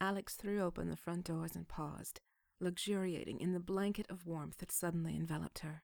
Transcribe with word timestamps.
Alex 0.00 0.34
threw 0.34 0.62
open 0.62 0.88
the 0.88 0.96
front 0.96 1.24
doors 1.24 1.56
and 1.56 1.66
paused, 1.68 2.20
luxuriating 2.60 3.40
in 3.40 3.52
the 3.52 3.60
blanket 3.60 4.06
of 4.08 4.26
warmth 4.26 4.58
that 4.58 4.72
suddenly 4.72 5.16
enveloped 5.16 5.60
her. 5.60 5.82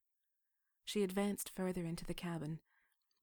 She 0.84 1.02
advanced 1.02 1.50
further 1.50 1.84
into 1.84 2.04
the 2.04 2.14
cabin, 2.14 2.60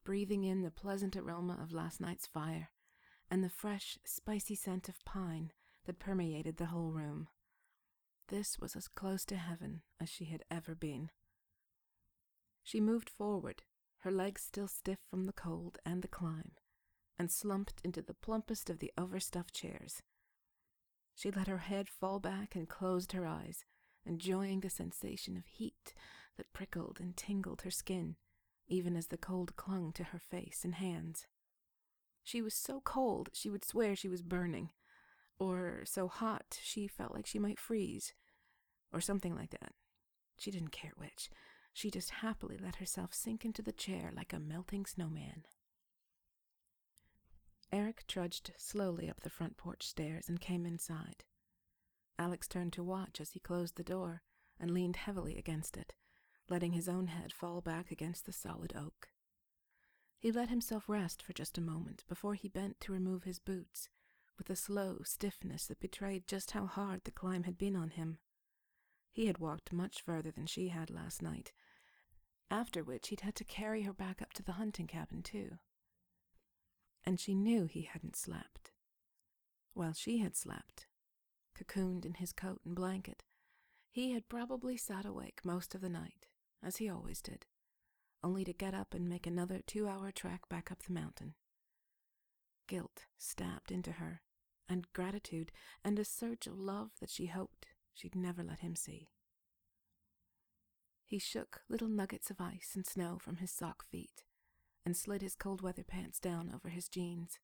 breathing 0.04 0.44
in 0.44 0.64
the 0.64 0.72
pleasant 0.72 1.16
aroma 1.16 1.58
of 1.62 1.72
last 1.72 2.02
night's 2.02 2.28
fire 2.28 2.72
and 3.30 3.44
the 3.44 3.50
fresh, 3.50 3.98
spicy 4.04 4.56
scent 4.56 4.90
of 4.90 5.04
pine 5.06 5.52
that 5.86 6.00
permeated 6.00 6.58
the 6.58 6.66
whole 6.68 6.92
room. 6.92 7.30
This 8.28 8.60
was 8.60 8.76
as 8.76 8.88
close 8.90 9.24
to 9.26 9.38
heaven 9.38 9.84
as 10.00 10.10
she 10.10 10.26
had 10.26 10.44
ever 10.52 10.76
been. 10.76 11.12
She 12.64 12.82
moved 12.82 13.10
forward, 13.10 13.64
her 14.00 14.12
legs 14.12 14.42
still 14.42 14.68
stiff 14.68 15.00
from 15.10 15.26
the 15.26 15.34
cold 15.34 15.78
and 15.86 16.02
the 16.02 16.08
climb, 16.08 16.52
and 17.18 17.32
slumped 17.32 17.82
into 17.84 18.02
the 18.02 18.14
plumpest 18.14 18.70
of 18.70 18.80
the 18.80 18.92
overstuffed 18.98 19.54
chairs. 19.54 20.02
She 21.22 21.30
let 21.30 21.46
her 21.46 21.60
head 21.60 21.88
fall 21.88 22.20
back 22.20 22.56
and 22.56 22.68
closed 22.68 23.12
her 23.12 23.28
eyes, 23.28 23.64
enjoying 24.08 24.62
the 24.62 24.72
sensation 24.72 25.38
of 25.38 25.46
heat 25.46 25.94
that 26.36 26.52
prickled 26.52 26.98
and 27.00 27.16
tingled 27.16 27.62
her 27.62 27.70
skin, 27.70 28.16
even 28.68 28.96
as 28.96 29.06
the 29.06 29.20
cold 29.20 29.56
clung 29.56 29.92
to 29.92 30.06
her 30.06 30.18
face 30.18 30.62
and 30.64 30.74
hands. 30.74 31.28
She 32.24 32.42
was 32.42 32.56
so 32.56 32.82
cold 32.82 33.30
she 33.34 33.52
would 33.52 33.64
swear 33.64 33.96
she 33.96 34.10
was 34.10 34.24
burning, 34.24 34.72
or 35.38 35.84
so 35.86 36.08
hot 36.08 36.58
she 36.60 36.88
felt 36.88 37.14
like 37.14 37.28
she 37.28 37.38
might 37.38 37.60
freeze, 37.60 38.16
or 38.92 39.00
something 39.00 39.36
like 39.36 39.52
that. 39.52 39.74
She 40.40 40.50
didn't 40.50 40.72
care 40.72 40.94
which. 40.96 41.30
She 41.72 41.92
just 41.92 42.10
happily 42.10 42.58
let 42.58 42.78
herself 42.78 43.14
sink 43.14 43.46
into 43.46 43.62
the 43.62 43.72
chair 43.72 44.12
like 44.12 44.34
a 44.34 44.40
melting 44.40 44.88
snowman. 44.88 45.44
Eric 47.72 48.06
trudged 48.08 48.52
slowly 48.58 49.10
up 49.10 49.22
the 49.22 49.30
front 49.30 49.56
porch 49.56 49.88
stairs 49.88 50.28
and 50.28 50.42
came 50.42 50.66
inside. 50.66 51.24
Alex 52.20 52.48
turned 52.48 52.74
to 52.74 52.84
watch 52.84 53.22
as 53.22 53.32
he 53.32 53.40
closed 53.40 53.78
the 53.78 53.84
door 53.84 54.24
and 54.60 54.72
leaned 54.72 54.98
heavily 54.98 55.38
against 55.38 55.78
it, 55.78 55.94
letting 56.50 56.74
his 56.74 56.90
own 56.90 57.08
head 57.08 57.32
fall 57.32 57.62
back 57.62 57.90
against 57.90 58.26
the 58.26 58.34
solid 58.34 58.74
oak. 58.76 59.10
He 60.20 60.32
let 60.32 60.50
himself 60.50 60.88
rest 60.88 61.24
for 61.24 61.34
just 61.34 61.58
a 61.58 61.62
moment 61.62 62.04
before 62.08 62.36
he 62.36 62.48
bent 62.48 62.80
to 62.82 62.92
remove 62.92 63.24
his 63.24 63.40
boots, 63.40 63.90
with 64.38 64.50
a 64.50 64.56
slow 64.56 65.00
stiffness 65.04 65.66
that 65.66 65.80
betrayed 65.80 66.28
just 66.28 66.52
how 66.52 66.66
hard 66.68 67.04
the 67.04 67.12
climb 67.12 67.44
had 67.44 67.58
been 67.58 67.76
on 67.76 67.92
him. 67.92 68.20
He 69.12 69.26
had 69.26 69.40
walked 69.40 69.74
much 69.74 70.02
further 70.02 70.30
than 70.30 70.46
she 70.46 70.68
had 70.68 70.90
last 70.90 71.22
night, 71.22 71.54
after 72.52 72.84
which 72.84 73.08
he'd 73.08 73.22
had 73.22 73.36
to 73.36 73.44
carry 73.44 73.84
her 73.84 73.94
back 73.94 74.22
up 74.22 74.34
to 74.34 74.44
the 74.44 74.54
hunting 74.54 74.88
cabin, 74.88 75.24
too. 75.24 75.58
And 77.04 77.20
she 77.20 77.34
knew 77.34 77.66
he 77.66 77.84
hadn't 77.84 78.16
slept. 78.16 78.72
While 79.74 79.94
she 79.94 80.20
had 80.20 80.36
slept, 80.36 80.88
cocooned 81.56 82.06
in 82.06 82.16
his 82.16 82.34
coat 82.34 82.62
and 82.66 82.76
blanket, 82.76 83.24
he 83.90 84.12
had 84.14 84.30
probably 84.30 84.78
sat 84.78 85.06
awake 85.06 85.42
most 85.44 85.76
of 85.76 85.82
the 85.82 85.90
night, 85.90 86.28
as 86.64 86.78
he 86.78 86.90
always 86.90 87.22
did, 87.22 87.46
only 88.24 88.44
to 88.46 88.54
get 88.54 88.74
up 88.74 88.94
and 88.94 89.10
make 89.10 89.26
another 89.26 89.62
two 89.66 89.88
hour 89.88 90.12
trek 90.12 90.48
back 90.50 90.72
up 90.72 90.84
the 90.84 90.94
mountain. 90.94 91.34
Guilt 92.68 93.06
stabbed 93.18 93.72
into 93.72 93.94
her, 93.94 94.22
and 94.70 94.92
gratitude, 94.94 95.52
and 95.84 96.00
a 96.00 96.06
surge 96.06 96.48
of 96.48 96.58
love 96.58 96.92
that 97.00 97.10
she 97.10 97.26
hoped 97.26 97.68
she'd 97.94 98.16
never 98.16 98.44
let 98.44 98.60
him 98.60 98.76
see. 98.76 99.10
He 101.04 101.20
shook 101.20 101.62
little 101.68 101.90
nuggets 101.90 102.30
of 102.30 102.40
ice 102.40 102.72
and 102.76 102.86
snow 102.86 103.18
from 103.20 103.38
his 103.38 103.52
sock 103.52 103.84
feet 103.84 104.24
and 104.86 104.96
slid 104.96 105.22
his 105.22 105.36
cold 105.36 105.62
weather 105.62 105.84
pants 105.84 106.20
down 106.20 106.52
over 106.54 106.70
his 106.70 106.88
jeans, 106.88 107.40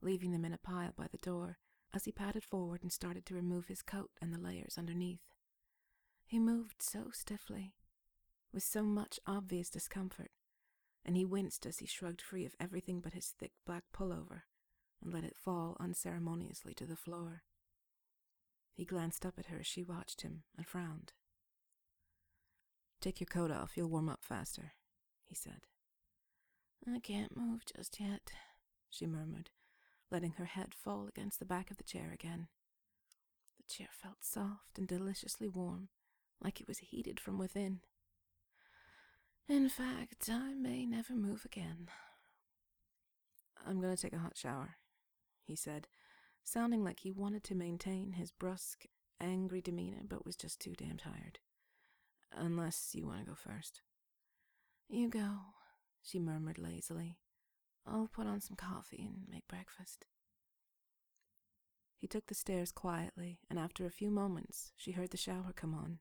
leaving 0.00 0.32
them 0.32 0.44
in 0.44 0.52
a 0.52 0.58
pile 0.58 0.92
by 0.96 1.06
the 1.10 1.18
door 1.18 1.58
as 1.92 2.04
he 2.04 2.12
padded 2.12 2.44
forward 2.44 2.82
and 2.82 2.92
started 2.92 3.26
to 3.26 3.34
remove 3.34 3.66
his 3.66 3.82
coat 3.82 4.10
and 4.20 4.32
the 4.32 4.40
layers 4.40 4.76
underneath. 4.78 5.20
He 6.26 6.38
moved 6.38 6.82
so 6.82 7.10
stiffly, 7.12 7.74
with 8.52 8.62
so 8.62 8.82
much 8.82 9.18
obvious 9.26 9.70
discomfort, 9.70 10.30
and 11.04 11.16
he 11.16 11.24
winced 11.24 11.66
as 11.66 11.78
he 11.78 11.86
shrugged 11.86 12.22
free 12.22 12.44
of 12.44 12.54
everything 12.60 13.00
but 13.00 13.14
his 13.14 13.34
thick 13.38 13.52
black 13.66 13.84
pullover 13.92 14.42
and 15.02 15.12
let 15.12 15.24
it 15.24 15.36
fall 15.36 15.76
unceremoniously 15.80 16.74
to 16.74 16.86
the 16.86 16.96
floor. 16.96 17.42
He 18.72 18.84
glanced 18.84 19.26
up 19.26 19.38
at 19.38 19.46
her 19.46 19.60
as 19.60 19.66
she 19.66 19.82
watched 19.82 20.22
him 20.22 20.44
and 20.56 20.66
frowned. 20.66 21.12
Take 23.00 23.20
your 23.20 23.26
coat 23.26 23.50
off, 23.50 23.76
you'll 23.76 23.88
warm 23.88 24.08
up 24.08 24.20
faster, 24.22 24.74
he 25.26 25.34
said. 25.34 25.66
I 26.86 26.98
can't 26.98 27.36
move 27.36 27.64
just 27.64 28.00
yet, 28.00 28.32
she 28.88 29.06
murmured, 29.06 29.50
letting 30.10 30.32
her 30.32 30.46
head 30.46 30.74
fall 30.74 31.06
against 31.06 31.38
the 31.38 31.44
back 31.44 31.70
of 31.70 31.76
the 31.76 31.84
chair 31.84 32.10
again. 32.12 32.48
The 33.58 33.72
chair 33.72 33.88
felt 33.92 34.24
soft 34.24 34.78
and 34.78 34.88
deliciously 34.88 35.48
warm, 35.48 35.88
like 36.42 36.60
it 36.60 36.68
was 36.68 36.78
heated 36.78 37.20
from 37.20 37.38
within. 37.38 37.80
In 39.48 39.68
fact, 39.68 40.28
I 40.30 40.54
may 40.54 40.86
never 40.86 41.14
move 41.14 41.44
again. 41.44 41.88
I'm 43.66 43.80
going 43.80 43.94
to 43.94 44.00
take 44.00 44.12
a 44.12 44.18
hot 44.18 44.36
shower, 44.36 44.76
he 45.44 45.54
said, 45.56 45.86
sounding 46.44 46.82
like 46.82 47.00
he 47.00 47.10
wanted 47.10 47.44
to 47.44 47.54
maintain 47.54 48.12
his 48.12 48.32
brusque, 48.32 48.86
angry 49.20 49.60
demeanor 49.60 50.02
but 50.08 50.24
was 50.24 50.36
just 50.36 50.60
too 50.60 50.74
damn 50.74 50.96
tired. 50.96 51.40
Unless 52.32 52.94
you 52.94 53.06
want 53.06 53.20
to 53.20 53.26
go 53.26 53.34
first. 53.34 53.82
You 54.88 55.08
go, 55.08 55.30
she 56.02 56.18
murmured 56.18 56.58
lazily. 56.58 57.18
I'll 57.86 58.08
put 58.12 58.26
on 58.26 58.40
some 58.40 58.56
coffee 58.56 59.02
and 59.02 59.26
make 59.28 59.48
breakfast. 59.48 60.06
He 61.96 62.06
took 62.06 62.26
the 62.26 62.34
stairs 62.34 62.72
quietly, 62.72 63.40
and 63.50 63.58
after 63.58 63.84
a 63.84 63.90
few 63.90 64.10
moments 64.10 64.72
she 64.76 64.92
heard 64.92 65.10
the 65.10 65.16
shower 65.16 65.52
come 65.54 65.74
on. 65.74 65.98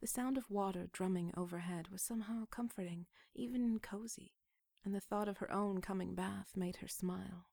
The 0.00 0.06
sound 0.06 0.38
of 0.38 0.50
water 0.50 0.88
drumming 0.92 1.32
overhead 1.36 1.88
was 1.88 2.02
somehow 2.02 2.46
comforting, 2.50 3.06
even 3.34 3.78
cozy, 3.80 4.32
and 4.84 4.94
the 4.94 5.00
thought 5.00 5.28
of 5.28 5.38
her 5.38 5.52
own 5.52 5.80
coming 5.80 6.14
bath 6.14 6.52
made 6.56 6.76
her 6.76 6.88
smile. 6.88 7.46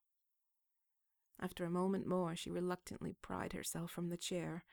After 1.40 1.66
a 1.66 1.70
moment 1.70 2.08
more, 2.08 2.36
she 2.36 2.50
reluctantly 2.50 3.16
pried 3.22 3.54
herself 3.54 3.92
from 3.92 4.10
the 4.10 4.18
chair, 4.18 4.64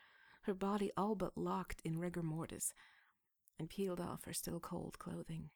her 0.43 0.55
body 0.55 0.93
all 0.97 1.15
but 1.15 1.37
locked 1.37 1.81
in 1.85 1.99
rigor 1.99 2.23
mortis, 2.23 2.73
and 3.59 3.69
peeled 3.69 4.01
off 4.01 4.25
her 4.25 4.33
still 4.33 4.61
cold 4.61 4.99
clothing. 4.99 5.51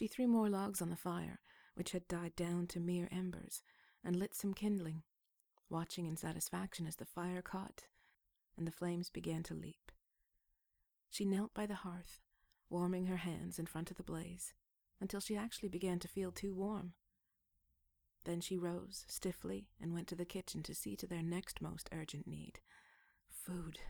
She 0.00 0.06
threw 0.06 0.28
more 0.28 0.48
logs 0.48 0.80
on 0.80 0.88
the 0.88 0.96
fire, 0.96 1.40
which 1.74 1.92
had 1.92 2.08
died 2.08 2.34
down 2.34 2.66
to 2.68 2.80
mere 2.80 3.06
embers, 3.12 3.62
and 4.02 4.16
lit 4.16 4.34
some 4.34 4.54
kindling, 4.54 5.02
watching 5.68 6.06
in 6.06 6.16
satisfaction 6.16 6.86
as 6.86 6.96
the 6.96 7.04
fire 7.04 7.42
caught 7.42 7.82
and 8.56 8.66
the 8.66 8.72
flames 8.72 9.10
began 9.10 9.42
to 9.42 9.54
leap. 9.54 9.92
She 11.10 11.26
knelt 11.26 11.52
by 11.52 11.66
the 11.66 11.74
hearth, 11.74 12.22
warming 12.70 13.08
her 13.08 13.18
hands 13.18 13.58
in 13.58 13.66
front 13.66 13.90
of 13.90 13.98
the 13.98 14.02
blaze, 14.02 14.54
until 15.02 15.20
she 15.20 15.36
actually 15.36 15.68
began 15.68 15.98
to 15.98 16.08
feel 16.08 16.32
too 16.32 16.54
warm. 16.54 16.94
Then 18.24 18.40
she 18.40 18.56
rose 18.56 19.04
stiffly 19.06 19.68
and 19.78 19.92
went 19.92 20.08
to 20.08 20.16
the 20.16 20.24
kitchen 20.24 20.62
to 20.62 20.74
see 20.74 20.96
to 20.96 21.06
their 21.06 21.22
next 21.22 21.60
most 21.60 21.90
urgent 21.92 22.26
need 22.26 22.60
food. 23.28 23.80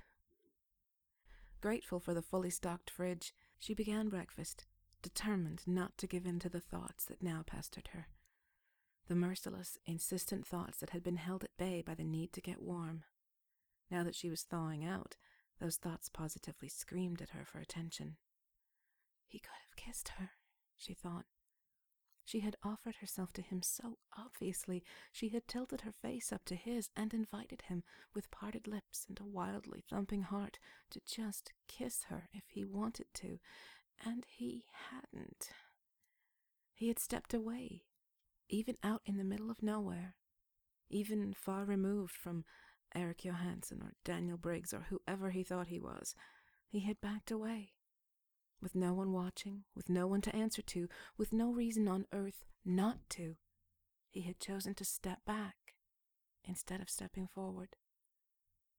Grateful 1.61 2.01
for 2.01 2.15
the 2.15 2.21
fully 2.21 2.51
stocked 2.51 2.91
fridge, 2.91 3.33
she 3.61 3.75
began 3.75 4.09
breakfast, 4.09 4.67
determined 5.03 5.63
not 5.67 5.97
to 5.99 6.07
give 6.07 6.27
in 6.27 6.39
to 6.41 6.49
the 6.49 6.61
thoughts 6.61 7.05
that 7.07 7.23
now 7.23 7.43
pestered 7.47 7.89
her. 7.93 8.09
The 9.09 9.15
merciless, 9.15 9.79
insistent 9.87 10.47
thoughts 10.47 10.79
that 10.79 10.91
had 10.91 11.03
been 11.03 11.17
held 11.17 11.45
at 11.45 11.57
bay 11.57 11.83
by 11.85 11.95
the 11.95 12.05
need 12.05 12.33
to 12.35 12.41
get 12.41 12.63
warm. 12.63 13.05
Now 13.91 14.05
that 14.05 14.15
she 14.15 14.31
was 14.31 14.43
thawing 14.43 14.85
out, 14.85 15.17
those 15.61 15.77
thoughts 15.77 16.09
positively 16.09 16.69
screamed 16.69 17.21
at 17.21 17.31
her 17.31 17.45
for 17.45 17.59
attention. 17.59 18.17
He 19.27 19.39
could 19.39 19.59
have 19.69 19.77
kissed 19.77 20.11
her, 20.19 20.31
she 20.77 20.95
thought, 20.95 21.27
she 22.31 22.41
had 22.41 22.57
offered 22.63 22.95
herself 22.97 23.33
to 23.33 23.43
him 23.43 23.61
so 23.61 23.99
obviously. 24.17 24.85
She 25.11 25.31
had 25.31 25.49
tilted 25.49 25.81
her 25.81 25.91
face 25.91 26.31
up 26.33 26.45
to 26.45 26.55
his 26.55 26.89
and 26.95 27.13
invited 27.13 27.63
him, 27.63 27.83
with 28.15 28.31
parted 28.31 28.69
lips 28.69 29.05
and 29.09 29.19
a 29.19 29.25
wildly 29.25 29.83
thumping 29.91 30.23
heart, 30.23 30.61
to 30.91 31.01
just 31.05 31.53
kiss 31.67 32.05
her 32.05 32.29
if 32.33 32.45
he 32.47 32.65
wanted 32.65 33.07
to, 33.15 33.41
and 34.05 34.25
he 34.29 34.65
hadn't. 34.91 35.51
He 36.75 36.89
had 36.89 36.99
stepped 36.99 37.35
away, 37.35 37.85
even 38.49 38.77
out 38.83 39.03
in 39.05 39.17
the 39.17 39.25
middle 39.25 39.51
of 39.51 39.63
nowhere, 39.63 40.17
even 40.89 41.35
far 41.35 41.65
removed 41.65 42.13
from 42.13 42.45
Eric 42.95 43.25
Johansson 43.25 43.83
or 43.83 43.93
Daniel 44.05 44.37
Briggs 44.37 44.73
or 44.73 44.87
whoever 44.89 45.31
he 45.31 45.45
thought 45.45 45.69
he 45.69 45.79
was. 45.79 46.15
He 46.67 46.81
had 46.81 47.01
backed 47.01 47.31
away 47.31 47.73
with 48.61 48.75
no 48.75 48.93
one 48.93 49.13
watching, 49.13 49.65
with 49.75 49.89
no 49.89 50.07
one 50.07 50.21
to 50.23 50.35
answer 50.35 50.63
to, 50.63 50.89
with 51.17 51.33
no 51.33 51.53
reason 51.53 51.89
on 51.89 52.07
earth 52.13 52.45
not 52.65 52.99
to. 53.11 53.37
He 54.11 54.23
had 54.23 54.41
chosen 54.41 54.75
to 54.75 54.85
step 54.85 55.21
back 55.27 55.57
instead 56.45 56.81
of 56.81 56.91
stepping 56.91 57.29
forward. 57.29 57.77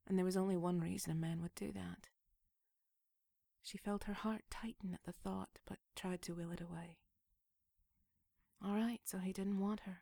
And 0.07 0.17
there 0.17 0.25
was 0.25 0.37
only 0.37 0.57
one 0.57 0.79
reason 0.79 1.11
a 1.11 1.15
man 1.15 1.41
would 1.41 1.55
do 1.55 1.71
that. 1.73 2.09
She 3.63 3.77
felt 3.77 4.05
her 4.05 4.13
heart 4.13 4.43
tighten 4.49 4.93
at 4.93 5.03
the 5.03 5.13
thought, 5.13 5.59
but 5.65 5.79
tried 5.95 6.21
to 6.23 6.33
will 6.33 6.51
it 6.51 6.61
away. 6.61 6.97
All 8.63 8.75
right, 8.75 9.01
so 9.03 9.17
he 9.19 9.33
didn't 9.33 9.59
want 9.59 9.81
her. 9.81 10.01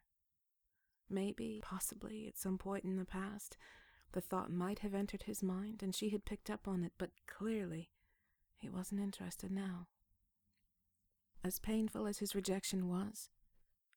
Maybe, 1.09 1.59
possibly, 1.63 2.27
at 2.27 2.37
some 2.37 2.57
point 2.57 2.83
in 2.83 2.97
the 2.97 3.05
past, 3.05 3.57
The 4.11 4.21
thought 4.21 4.51
might 4.51 4.79
have 4.79 4.95
entered 4.95 5.23
his 5.23 5.43
mind, 5.43 5.83
and 5.83 5.93
she 5.93 6.09
had 6.09 6.25
picked 6.25 6.49
up 6.49 6.67
on 6.67 6.83
it, 6.83 6.93
but 6.97 7.11
clearly 7.27 7.91
he 8.57 8.69
wasn't 8.69 9.01
interested 9.01 9.51
now. 9.51 9.87
As 11.43 11.59
painful 11.59 12.07
as 12.07 12.17
his 12.17 12.35
rejection 12.35 12.89
was, 12.89 13.29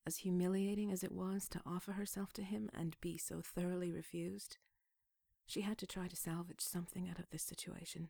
as 0.05 0.17
humiliating 0.17 0.91
as 0.91 1.03
it 1.03 1.11
was 1.11 1.49
to 1.49 1.61
offer 1.65 1.93
herself 1.93 2.31
to 2.33 2.43
him 2.43 2.69
and 2.73 2.95
be 3.01 3.17
so 3.17 3.41
thoroughly 3.41 3.91
refused, 3.91 4.57
she 5.45 5.61
had 5.61 5.77
to 5.79 5.87
try 5.87 6.07
to 6.07 6.15
salvage 6.15 6.61
something 6.61 7.09
out 7.09 7.19
of 7.19 7.29
this 7.31 7.43
situation. 7.43 8.09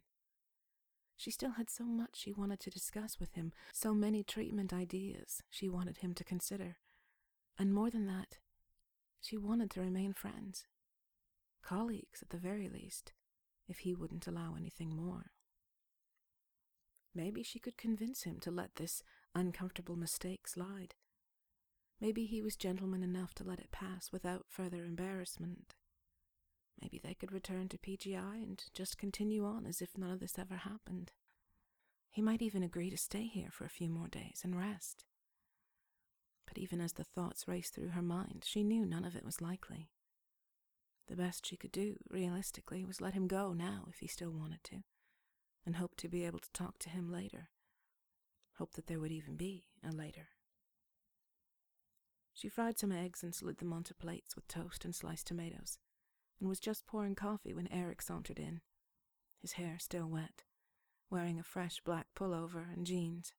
She 1.15 1.31
still 1.31 1.51
had 1.51 1.69
so 1.69 1.85
much 1.85 2.15
she 2.15 2.31
wanted 2.31 2.59
to 2.61 2.69
discuss 2.69 3.19
with 3.19 3.33
him, 3.33 3.53
so 3.71 3.93
many 3.93 4.23
treatment 4.23 4.73
ideas 4.73 5.43
she 5.49 5.69
wanted 5.69 5.97
him 5.97 6.13
to 6.15 6.23
consider. 6.23 6.77
And 7.57 7.73
more 7.73 7.89
than 7.89 8.07
that, 8.07 8.39
she 9.21 9.37
wanted 9.37 9.69
to 9.71 9.81
remain 9.81 10.13
friends. 10.13 10.65
Colleagues, 11.63 12.21
at 12.21 12.29
the 12.29 12.37
very 12.37 12.67
least, 12.67 13.13
if 13.67 13.79
he 13.79 13.93
wouldn't 13.93 14.27
allow 14.27 14.55
anything 14.57 14.95
more. 14.95 15.31
Maybe 17.15 17.43
she 17.43 17.59
could 17.59 17.77
convince 17.77 18.23
him 18.23 18.39
to 18.41 18.51
let 18.51 18.75
this 18.75 19.03
uncomfortable 19.35 19.95
mistake 19.95 20.47
slide. 20.47 20.95
Maybe 22.01 22.25
he 22.25 22.41
was 22.41 22.55
gentleman 22.55 23.03
enough 23.03 23.33
to 23.35 23.43
let 23.43 23.59
it 23.59 23.71
pass 23.71 24.11
without 24.11 24.45
further 24.49 24.83
embarrassment. 24.83 25.75
Maybe 26.81 26.99
they 27.01 27.13
could 27.13 27.31
return 27.31 27.69
to 27.69 27.77
PGI 27.77 28.43
and 28.43 28.63
just 28.73 28.97
continue 28.97 29.45
on 29.45 29.65
as 29.65 29.81
if 29.81 29.97
none 29.97 30.11
of 30.11 30.19
this 30.19 30.37
ever 30.37 30.57
happened. 30.57 31.11
He 32.09 32.21
might 32.21 32.41
even 32.41 32.63
agree 32.63 32.89
to 32.89 32.97
stay 32.97 33.25
here 33.27 33.49
for 33.51 33.65
a 33.65 33.69
few 33.69 33.89
more 33.89 34.07
days 34.07 34.41
and 34.43 34.55
rest. 34.55 35.05
But 36.45 36.57
even 36.57 36.81
as 36.81 36.93
the 36.93 37.03
thoughts 37.03 37.47
raced 37.47 37.73
through 37.73 37.89
her 37.89 38.01
mind, 38.01 38.43
she 38.45 38.63
knew 38.63 38.85
none 38.85 39.05
of 39.05 39.15
it 39.15 39.25
was 39.25 39.41
likely. 39.41 39.89
The 41.07 41.15
best 41.15 41.45
she 41.45 41.57
could 41.57 41.71
do, 41.71 41.97
realistically, 42.09 42.85
was 42.85 43.01
let 43.01 43.13
him 43.13 43.27
go 43.27 43.53
now 43.53 43.85
if 43.89 43.99
he 43.99 44.07
still 44.07 44.31
wanted 44.31 44.63
to, 44.65 44.83
and 45.65 45.77
hope 45.77 45.95
to 45.97 46.07
be 46.07 46.25
able 46.25 46.39
to 46.39 46.51
talk 46.53 46.77
to 46.79 46.89
him 46.89 47.11
later. 47.11 47.49
Hope 48.57 48.73
that 48.73 48.87
there 48.87 48.99
would 48.99 49.11
even 49.11 49.35
be 49.35 49.65
a 49.83 49.91
later. 49.91 50.27
She 52.33 52.49
fried 52.49 52.77
some 52.77 52.91
eggs 52.91 53.23
and 53.23 53.33
slid 53.33 53.57
them 53.57 53.73
onto 53.73 53.93
plates 53.93 54.35
with 54.35 54.47
toast 54.47 54.85
and 54.85 54.93
sliced 54.93 55.27
tomatoes 55.27 55.77
and 56.43 56.49
was 56.49 56.59
just 56.59 56.85
pouring 56.85 57.15
coffee 57.15 57.53
when 57.53 57.71
Eric 57.71 58.01
sauntered 58.01 58.37
in, 58.37 58.59
his 59.41 59.53
hair 59.53 59.77
still 59.79 60.09
wet, 60.09 60.43
wearing 61.09 61.39
a 61.39 61.43
fresh 61.43 61.79
black 61.85 62.07
pullover 62.19 62.65
and 62.75 62.85
jeans. 62.85 63.31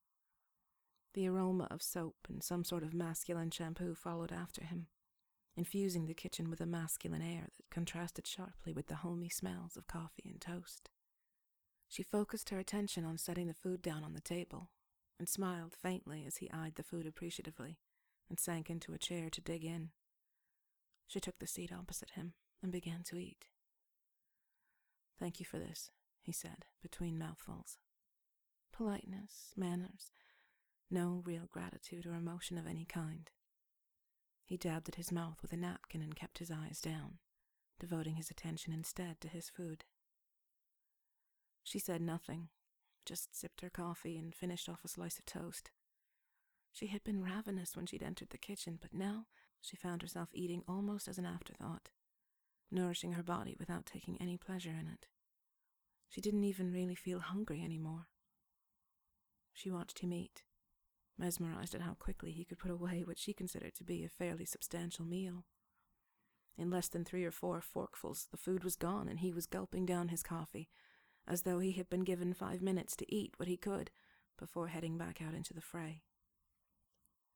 The 1.12 1.28
aroma 1.28 1.68
of 1.70 1.82
soap 1.82 2.16
and 2.30 2.42
some 2.42 2.64
sort 2.64 2.82
of 2.82 2.94
masculine 2.94 3.50
shampoo 3.50 3.94
followed 3.94 4.32
after 4.32 4.64
him, 4.64 4.86
infusing 5.54 6.06
the 6.06 6.14
kitchen 6.14 6.48
with 6.48 6.62
a 6.62 6.66
masculine 6.66 7.20
air 7.20 7.48
that 7.58 7.68
contrasted 7.70 8.26
sharply 8.26 8.72
with 8.72 8.86
the 8.86 8.96
homey 8.96 9.28
smells 9.28 9.76
of 9.76 9.86
coffee 9.86 10.30
and 10.30 10.40
toast. 10.40 10.88
She 11.90 12.02
focused 12.02 12.48
her 12.48 12.58
attention 12.58 13.04
on 13.04 13.18
setting 13.18 13.48
the 13.48 13.52
food 13.52 13.82
down 13.82 14.02
on 14.02 14.14
the 14.14 14.20
table 14.22 14.70
and 15.18 15.28
smiled 15.28 15.74
faintly 15.74 16.24
as 16.26 16.38
he 16.38 16.50
eyed 16.50 16.76
the 16.76 16.82
food 16.82 17.06
appreciatively 17.06 17.76
and 18.30 18.40
sank 18.40 18.70
into 18.70 18.94
a 18.94 18.98
chair 18.98 19.28
to 19.28 19.42
dig 19.42 19.62
in. 19.62 19.90
She 21.06 21.20
took 21.20 21.38
the 21.38 21.46
seat 21.46 21.70
opposite 21.70 22.12
him 22.12 22.32
and 22.64 22.72
began 22.72 23.02
to 23.04 23.18
eat. 23.18 23.44
Thank 25.20 25.38
you 25.38 25.46
for 25.46 25.58
this, 25.58 25.90
he 26.22 26.32
said, 26.32 26.64
between 26.82 27.18
mouthfuls. 27.18 27.76
Politeness, 28.72 29.52
manners, 29.54 30.10
no 30.90 31.22
real 31.24 31.46
gratitude 31.52 32.06
or 32.06 32.14
emotion 32.14 32.56
of 32.56 32.66
any 32.66 32.86
kind. 32.86 33.30
He 34.46 34.56
dabbed 34.56 34.88
at 34.88 34.94
his 34.94 35.12
mouth 35.12 35.42
with 35.42 35.52
a 35.52 35.56
napkin 35.56 36.02
and 36.02 36.16
kept 36.16 36.38
his 36.38 36.50
eyes 36.50 36.80
down, 36.80 37.18
devoting 37.78 38.16
his 38.16 38.30
attention 38.30 38.72
instead 38.72 39.20
to 39.20 39.28
his 39.28 39.50
food. 39.50 39.84
She 41.62 41.78
said 41.78 42.00
nothing, 42.00 42.48
just 43.04 43.38
sipped 43.38 43.60
her 43.60 43.70
coffee 43.70 44.16
and 44.16 44.34
finished 44.34 44.70
off 44.70 44.84
a 44.84 44.88
slice 44.88 45.18
of 45.18 45.26
toast. 45.26 45.70
She 46.72 46.86
had 46.86 47.04
been 47.04 47.22
ravenous 47.22 47.76
when 47.76 47.86
she'd 47.86 48.02
entered 48.02 48.30
the 48.30 48.38
kitchen, 48.38 48.78
but 48.80 48.94
now 48.94 49.26
she 49.60 49.76
found 49.76 50.00
herself 50.02 50.30
eating 50.32 50.62
almost 50.66 51.08
as 51.08 51.18
an 51.18 51.26
afterthought, 51.26 51.90
nourishing 52.70 53.12
her 53.12 53.22
body 53.22 53.56
without 53.58 53.86
taking 53.86 54.16
any 54.20 54.36
pleasure 54.36 54.70
in 54.70 54.86
it. 54.86 55.06
She 56.08 56.20
didn't 56.20 56.44
even 56.44 56.72
really 56.72 56.94
feel 56.94 57.20
hungry 57.20 57.62
anymore. 57.62 58.08
She 59.52 59.70
watched 59.70 60.00
him 60.00 60.12
eat, 60.12 60.42
mesmerized 61.18 61.74
at 61.74 61.82
how 61.82 61.94
quickly 61.94 62.32
he 62.32 62.44
could 62.44 62.58
put 62.58 62.70
away 62.70 63.02
what 63.04 63.18
she 63.18 63.32
considered 63.32 63.74
to 63.74 63.84
be 63.84 64.04
a 64.04 64.08
fairly 64.08 64.44
substantial 64.44 65.04
meal. 65.04 65.44
In 66.56 66.70
less 66.70 66.88
than 66.88 67.04
three 67.04 67.24
or 67.24 67.30
four 67.30 67.60
forkfuls, 67.60 68.28
the 68.30 68.36
food 68.36 68.62
was 68.62 68.76
gone, 68.76 69.08
and 69.08 69.20
he 69.20 69.32
was 69.32 69.46
gulping 69.46 69.84
down 69.86 70.08
his 70.08 70.22
coffee, 70.22 70.68
as 71.26 71.42
though 71.42 71.58
he 71.58 71.72
had 71.72 71.88
been 71.88 72.04
given 72.04 72.32
five 72.32 72.62
minutes 72.62 72.94
to 72.96 73.14
eat 73.14 73.34
what 73.36 73.48
he 73.48 73.56
could 73.56 73.90
before 74.38 74.68
heading 74.68 74.98
back 74.98 75.20
out 75.20 75.34
into 75.34 75.54
the 75.54 75.60
fray. 75.60 76.02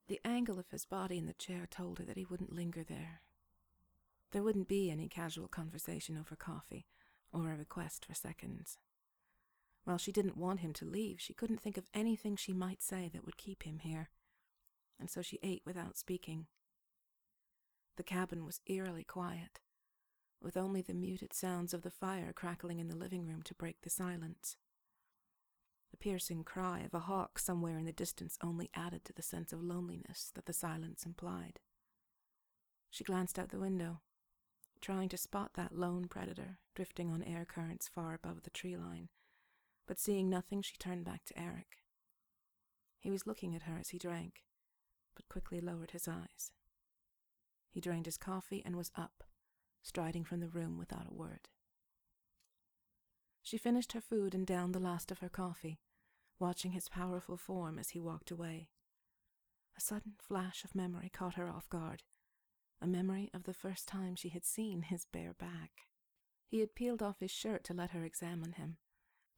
The 0.08 0.20
angle 0.24 0.58
of 0.58 0.70
his 0.70 0.86
body 0.86 1.18
in 1.18 1.26
the 1.26 1.34
chair 1.34 1.66
told 1.68 1.98
her 1.98 2.04
that 2.04 2.16
he 2.16 2.24
wouldn't 2.24 2.52
linger 2.52 2.84
there, 2.84 3.22
there 4.32 4.42
wouldn't 4.42 4.68
be 4.68 4.90
any 4.90 5.08
casual 5.08 5.48
conversation 5.48 6.16
over 6.16 6.36
coffee 6.36 6.86
or 7.32 7.50
a 7.50 7.56
request 7.56 8.04
for 8.04 8.14
seconds. 8.14 8.78
While 9.84 9.98
she 9.98 10.12
didn't 10.12 10.36
want 10.36 10.60
him 10.60 10.72
to 10.74 10.84
leave, 10.84 11.20
she 11.20 11.32
couldn't 11.32 11.60
think 11.60 11.78
of 11.78 11.88
anything 11.94 12.36
she 12.36 12.52
might 12.52 12.82
say 12.82 13.10
that 13.12 13.24
would 13.24 13.38
keep 13.38 13.62
him 13.62 13.78
here, 13.78 14.10
and 15.00 15.08
so 15.08 15.22
she 15.22 15.38
ate 15.42 15.62
without 15.64 15.96
speaking. 15.96 16.46
The 17.96 18.02
cabin 18.02 18.44
was 18.44 18.60
eerily 18.66 19.04
quiet, 19.04 19.60
with 20.42 20.56
only 20.56 20.82
the 20.82 20.94
muted 20.94 21.32
sounds 21.32 21.72
of 21.72 21.82
the 21.82 21.90
fire 21.90 22.32
crackling 22.34 22.78
in 22.78 22.88
the 22.88 22.96
living 22.96 23.26
room 23.26 23.42
to 23.44 23.54
break 23.54 23.80
the 23.80 23.90
silence. 23.90 24.56
The 25.90 25.96
piercing 25.96 26.44
cry 26.44 26.80
of 26.80 26.92
a 26.92 27.00
hawk 27.00 27.38
somewhere 27.38 27.78
in 27.78 27.86
the 27.86 27.92
distance 27.92 28.38
only 28.42 28.70
added 28.74 29.04
to 29.06 29.12
the 29.14 29.22
sense 29.22 29.52
of 29.52 29.62
loneliness 29.62 30.30
that 30.34 30.44
the 30.44 30.52
silence 30.52 31.06
implied. 31.06 31.60
She 32.90 33.04
glanced 33.04 33.38
out 33.38 33.48
the 33.48 33.58
window 33.58 34.00
trying 34.80 35.08
to 35.10 35.16
spot 35.16 35.52
that 35.54 35.76
lone 35.76 36.08
predator 36.08 36.58
drifting 36.74 37.10
on 37.10 37.22
air 37.22 37.44
currents 37.44 37.88
far 37.88 38.14
above 38.14 38.42
the 38.42 38.50
tree 38.50 38.76
line, 38.76 39.08
but 39.86 39.98
seeing 39.98 40.28
nothing, 40.28 40.62
she 40.62 40.76
turned 40.76 41.04
back 41.04 41.24
to 41.24 41.38
Eric. 41.38 41.78
He 42.98 43.10
was 43.10 43.26
looking 43.26 43.54
at 43.54 43.62
her 43.62 43.78
as 43.78 43.90
he 43.90 43.98
drank, 43.98 44.44
but 45.14 45.28
quickly 45.28 45.60
lowered 45.60 45.92
his 45.92 46.06
eyes. 46.06 46.52
He 47.70 47.80
drained 47.80 48.06
his 48.06 48.16
coffee 48.16 48.62
and 48.64 48.76
was 48.76 48.92
up, 48.96 49.24
striding 49.82 50.24
from 50.24 50.40
the 50.40 50.48
room 50.48 50.78
without 50.78 51.06
a 51.10 51.14
word. 51.14 51.48
She 53.42 53.56
finished 53.56 53.92
her 53.92 54.00
food 54.00 54.34
and 54.34 54.46
downed 54.46 54.74
the 54.74 54.80
last 54.80 55.10
of 55.10 55.20
her 55.20 55.28
coffee, 55.28 55.80
watching 56.38 56.72
his 56.72 56.88
powerful 56.88 57.36
form 57.36 57.78
as 57.78 57.90
he 57.90 58.00
walked 58.00 58.30
away. 58.30 58.68
A 59.76 59.80
sudden 59.80 60.14
flash 60.18 60.64
of 60.64 60.74
memory 60.74 61.08
caught 61.08 61.34
her 61.34 61.48
off 61.48 61.68
guard 61.68 62.02
a 62.80 62.86
memory 62.86 63.30
of 63.34 63.44
the 63.44 63.54
first 63.54 63.88
time 63.88 64.14
she 64.14 64.28
had 64.28 64.44
seen 64.44 64.82
his 64.82 65.04
bare 65.04 65.34
back. 65.34 65.86
He 66.46 66.60
had 66.60 66.74
peeled 66.74 67.02
off 67.02 67.20
his 67.20 67.30
shirt 67.30 67.64
to 67.64 67.74
let 67.74 67.90
her 67.90 68.04
examine 68.04 68.52
him, 68.52 68.76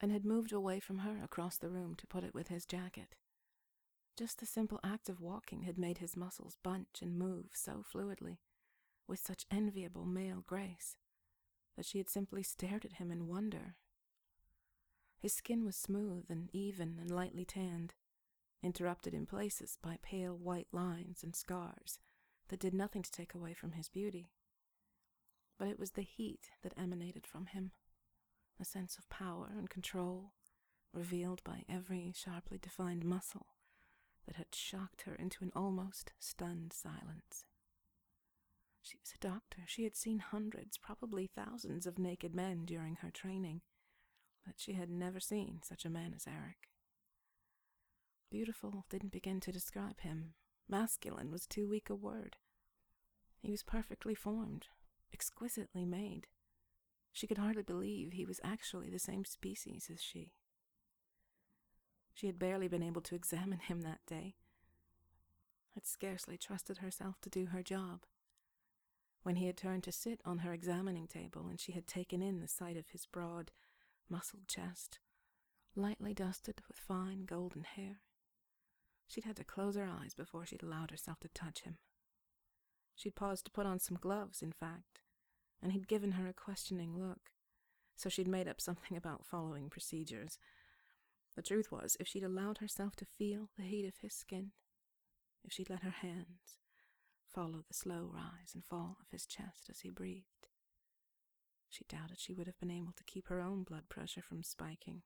and 0.01 0.13
had 0.13 0.25
moved 0.25 0.53
away 0.53 0.81
from 0.81 0.99
her 0.99 1.23
across 1.23 1.57
the 1.57 1.71
room 1.71 1.95
to 1.97 2.07
put 2.07 2.25
it 2.25 2.35
with 2.35 2.49
his 2.49 2.67
jacket. 2.67 3.15
Just 4.17 4.39
the 4.39 4.47
simple 4.47 4.79
act 4.85 5.09
of 5.09 5.21
walking 5.21 5.63
had 5.63 5.79
made 5.79 5.99
his 5.99 6.17
muscles 6.17 6.59
bunch 6.63 7.01
and 7.01 7.19
move 7.19 7.47
so 7.53 7.83
fluidly, 7.83 8.39
with 9.07 9.19
such 9.19 9.47
enviable 9.51 10.05
male 10.05 10.45
grace, 10.47 10.97
that 11.77 11.87
she 11.87 11.99
had 11.99 12.11
simply 12.11 12.43
stared 12.43 12.85
at 12.85 12.95
him 12.95 13.11
in 13.11 13.27
wonder. 13.27 13.77
His 15.19 15.33
skin 15.33 15.65
was 15.65 15.77
smooth 15.77 16.27
and 16.29 16.51
even 16.53 16.99
and 17.01 17.11
lightly 17.11 17.45
tanned, 17.45 17.95
interrupted 18.63 19.15
in 19.15 19.27
places 19.27 19.79
by 19.81 19.99
pale 20.03 20.37
white 20.37 20.69
lines 20.73 21.23
and 21.23 21.35
scars 21.35 21.99
that 22.51 22.61
did 22.61 22.75
nothing 22.75 23.03
to 23.03 23.11
take 23.11 23.35
away 23.35 23.55
from 23.55 23.73
his 23.73 23.89
beauty. 23.89 24.29
But 25.59 25.69
it 25.69 25.79
was 25.79 25.93
the 25.93 26.03
heat 26.03 26.51
that 26.63 26.75
emanated 26.77 27.27
from 27.27 27.47
him, 27.47 27.71
a 28.61 28.65
sense 28.65 28.99
of 28.99 29.09
power 29.09 29.51
and 29.57 29.71
control, 29.71 30.33
revealed 30.93 31.43
by 31.45 31.63
every 31.69 32.13
sharply 32.15 32.59
defined 32.59 33.05
muscle, 33.05 33.47
that 34.27 34.37
had 34.37 34.55
shocked 34.55 35.03
her 35.03 35.15
into 35.15 35.45
an 35.45 35.53
almost 35.55 36.13
stunned 36.19 36.73
silence. 36.73 37.45
She 38.83 38.99
was 38.99 39.13
a 39.15 39.27
doctor. 39.27 39.63
She 39.67 39.85
had 39.85 39.95
seen 39.95 40.19
hundreds, 40.19 40.77
probably 40.77 41.29
thousands, 41.29 41.87
of 41.87 41.99
naked 41.99 42.35
men 42.35 42.65
during 42.65 42.97
her 42.97 43.11
training, 43.11 43.61
but 44.45 44.55
she 44.57 44.73
had 44.73 44.91
never 44.91 45.21
seen 45.21 45.61
such 45.63 45.85
a 45.85 45.91
man 45.91 46.15
as 46.17 46.27
Eric. 46.27 46.69
Beautiful 48.31 48.87
didn't 48.89 49.13
begin 49.13 49.39
to 49.41 49.53
describe 49.53 50.01
him, 50.01 50.35
Masculine 50.71 51.33
was 51.33 51.47
too 51.47 51.69
weak 51.69 51.91
a 51.91 51.97
word. 51.97 52.37
He 53.41 53.51
was 53.51 53.65
perfectly 53.65 54.15
formed, 54.15 54.69
exquisitely 55.13 55.85
made. 55.85 56.29
She 57.13 57.27
could 57.27 57.39
hardly 57.39 57.65
believe 57.65 58.13
he 58.13 58.25
was 58.25 58.41
actually 58.45 58.89
the 58.89 59.01
same 59.01 59.25
species 59.25 59.91
as 59.93 60.01
she. 60.01 60.33
She 62.15 62.27
had 62.29 62.39
barely 62.39 62.69
been 62.69 62.85
able 62.85 63.01
to 63.03 63.17
examine 63.17 63.59
him 63.59 63.81
that 63.81 64.07
day, 64.07 64.37
had 65.75 65.87
scarcely 65.87 66.37
trusted 66.39 66.79
herself 66.79 67.21
to 67.23 67.31
do 67.31 67.47
her 67.47 67.63
job. 67.65 68.05
when 69.23 69.37
he 69.37 69.47
had 69.47 69.57
turned 69.57 69.85
to 69.85 69.93
sit 69.93 70.21
on 70.25 70.39
her 70.39 70.53
examining 70.53 71.07
table 71.07 71.47
and 71.49 71.61
she 71.61 71.73
had 71.73 71.87
taken 71.87 72.23
in 72.23 72.41
the 72.41 72.49
sight 72.49 72.77
of 72.77 72.89
his 72.89 73.07
broad, 73.07 73.51
muscled 74.09 74.49
chest, 74.49 74.99
lightly 75.75 76.15
dusted 76.15 76.61
with 76.69 76.79
fine 76.79 77.25
golden 77.25 77.65
hair. 77.65 78.01
She'd 79.11 79.25
had 79.25 79.37
to 79.39 79.45
close 79.45 79.75
her 79.75 79.89
eyes 79.89 80.15
before 80.15 80.47
she'd 80.47 80.63
allowed 80.63 80.93
herself 80.93 81.19
to 81.21 81.29
touch 81.35 81.63
him. 81.63 81.79
She'd 82.95 83.17
paused 83.17 83.45
to 83.47 83.51
put 83.51 83.67
on 83.67 83.81
some 83.81 83.99
gloves, 84.01 84.41
in 84.41 84.53
fact, 84.53 85.01
and 85.61 85.73
he'd 85.73 85.89
given 85.89 86.13
her 86.13 86.29
a 86.29 86.33
questioning 86.33 86.97
look, 86.97 87.33
so 87.97 88.09
she'd 88.09 88.29
made 88.29 88.47
up 88.47 88.61
something 88.61 88.97
about 88.97 89.27
following 89.27 89.69
procedures. 89.69 90.39
The 91.35 91.43
truth 91.43 91.73
was, 91.73 91.97
if 91.99 92.07
she'd 92.07 92.23
allowed 92.23 92.59
herself 92.59 92.95
to 92.97 93.05
feel 93.05 93.49
the 93.57 93.65
heat 93.65 93.85
of 93.85 93.99
his 94.01 94.15
skin, 94.15 94.53
if 95.45 95.53
she'd 95.53 95.71
let 95.71 95.83
her 95.83 95.91
hands 95.91 96.59
follow 97.27 97.65
the 97.67 97.75
slow 97.75 98.09
rise 98.13 98.53
and 98.55 98.65
fall 98.65 98.99
of 99.01 99.11
his 99.11 99.27
chest 99.27 99.69
as 99.69 99.81
he 99.81 99.91
breathed, 99.91 100.47
she 101.69 101.85
doubted 101.89 102.21
she 102.21 102.33
would 102.33 102.47
have 102.47 102.61
been 102.61 102.71
able 102.71 102.93
to 102.93 103.05
keep 103.05 103.27
her 103.27 103.41
own 103.41 103.65
blood 103.65 103.89
pressure 103.89 104.23
from 104.23 104.45
spiking, 104.45 105.03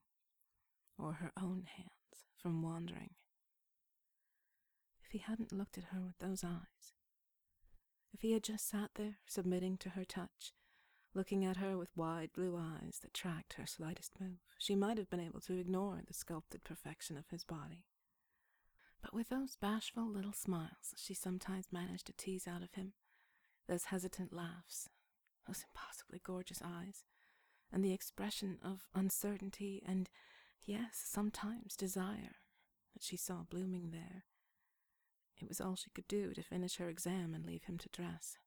or 0.95 1.13
her 1.13 1.31
own 1.41 1.63
hands 1.75 2.27
from 2.37 2.61
wandering. 2.61 3.15
He 5.15 5.19
hadn't 5.19 5.53
looked 5.53 5.77
at 5.77 5.93
her 5.93 6.01
with 6.01 6.17
those 6.19 6.43
eyes, 6.43 6.91
if 8.13 8.19
he 8.19 8.33
had 8.33 8.43
just 8.43 8.67
sat 8.67 8.89
there 8.95 9.15
submitting 9.25 9.77
to 9.77 9.91
her 9.91 10.03
touch, 10.03 10.51
looking 11.13 11.45
at 11.45 11.55
her 11.55 11.77
with 11.77 11.95
wide 11.95 12.33
blue 12.33 12.57
eyes 12.57 12.99
that 13.01 13.13
tracked 13.13 13.53
her 13.53 13.65
slightest 13.65 14.19
move, 14.19 14.41
she 14.57 14.75
might 14.75 14.97
have 14.97 15.09
been 15.09 15.21
able 15.21 15.39
to 15.39 15.57
ignore 15.57 16.01
the 16.05 16.13
sculpted 16.13 16.65
perfection 16.65 17.15
of 17.15 17.29
his 17.29 17.45
body. 17.45 17.85
But 19.01 19.13
with 19.13 19.29
those 19.29 19.55
bashful 19.55 20.05
little 20.05 20.33
smiles 20.33 20.93
she 20.97 21.13
sometimes 21.13 21.71
managed 21.71 22.07
to 22.07 22.13
tease 22.17 22.45
out 22.45 22.61
of 22.61 22.73
him, 22.73 22.91
those 23.69 23.85
hesitant 23.85 24.33
laughs, 24.33 24.89
those 25.47 25.63
impossibly 25.69 26.19
gorgeous 26.21 26.61
eyes, 26.61 27.05
and 27.71 27.85
the 27.85 27.93
expression 27.93 28.57
of 28.61 28.89
uncertainty 28.93 29.81
and, 29.87 30.09
yes, 30.65 31.01
sometimes 31.05 31.77
desire 31.77 32.35
that 32.93 33.03
she 33.03 33.15
saw 33.15 33.43
blooming 33.49 33.91
there. 33.91 34.25
It 35.41 35.47
was 35.47 35.59
all 35.59 35.75
she 35.75 35.89
could 35.89 36.07
do 36.07 36.33
to 36.33 36.41
finish 36.41 36.77
her 36.77 36.89
exam 36.89 37.33
and 37.33 37.45
leave 37.45 37.63
him 37.63 37.77
to 37.79 37.89
dress. 37.89 38.37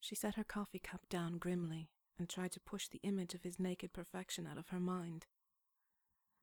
She 0.00 0.14
set 0.14 0.34
her 0.34 0.44
coffee 0.44 0.78
cup 0.80 1.08
down 1.08 1.38
grimly 1.38 1.90
and 2.18 2.28
tried 2.28 2.52
to 2.52 2.60
push 2.60 2.88
the 2.88 3.00
image 3.02 3.34
of 3.34 3.42
his 3.42 3.60
naked 3.60 3.92
perfection 3.92 4.46
out 4.46 4.58
of 4.58 4.68
her 4.68 4.80
mind. 4.80 5.26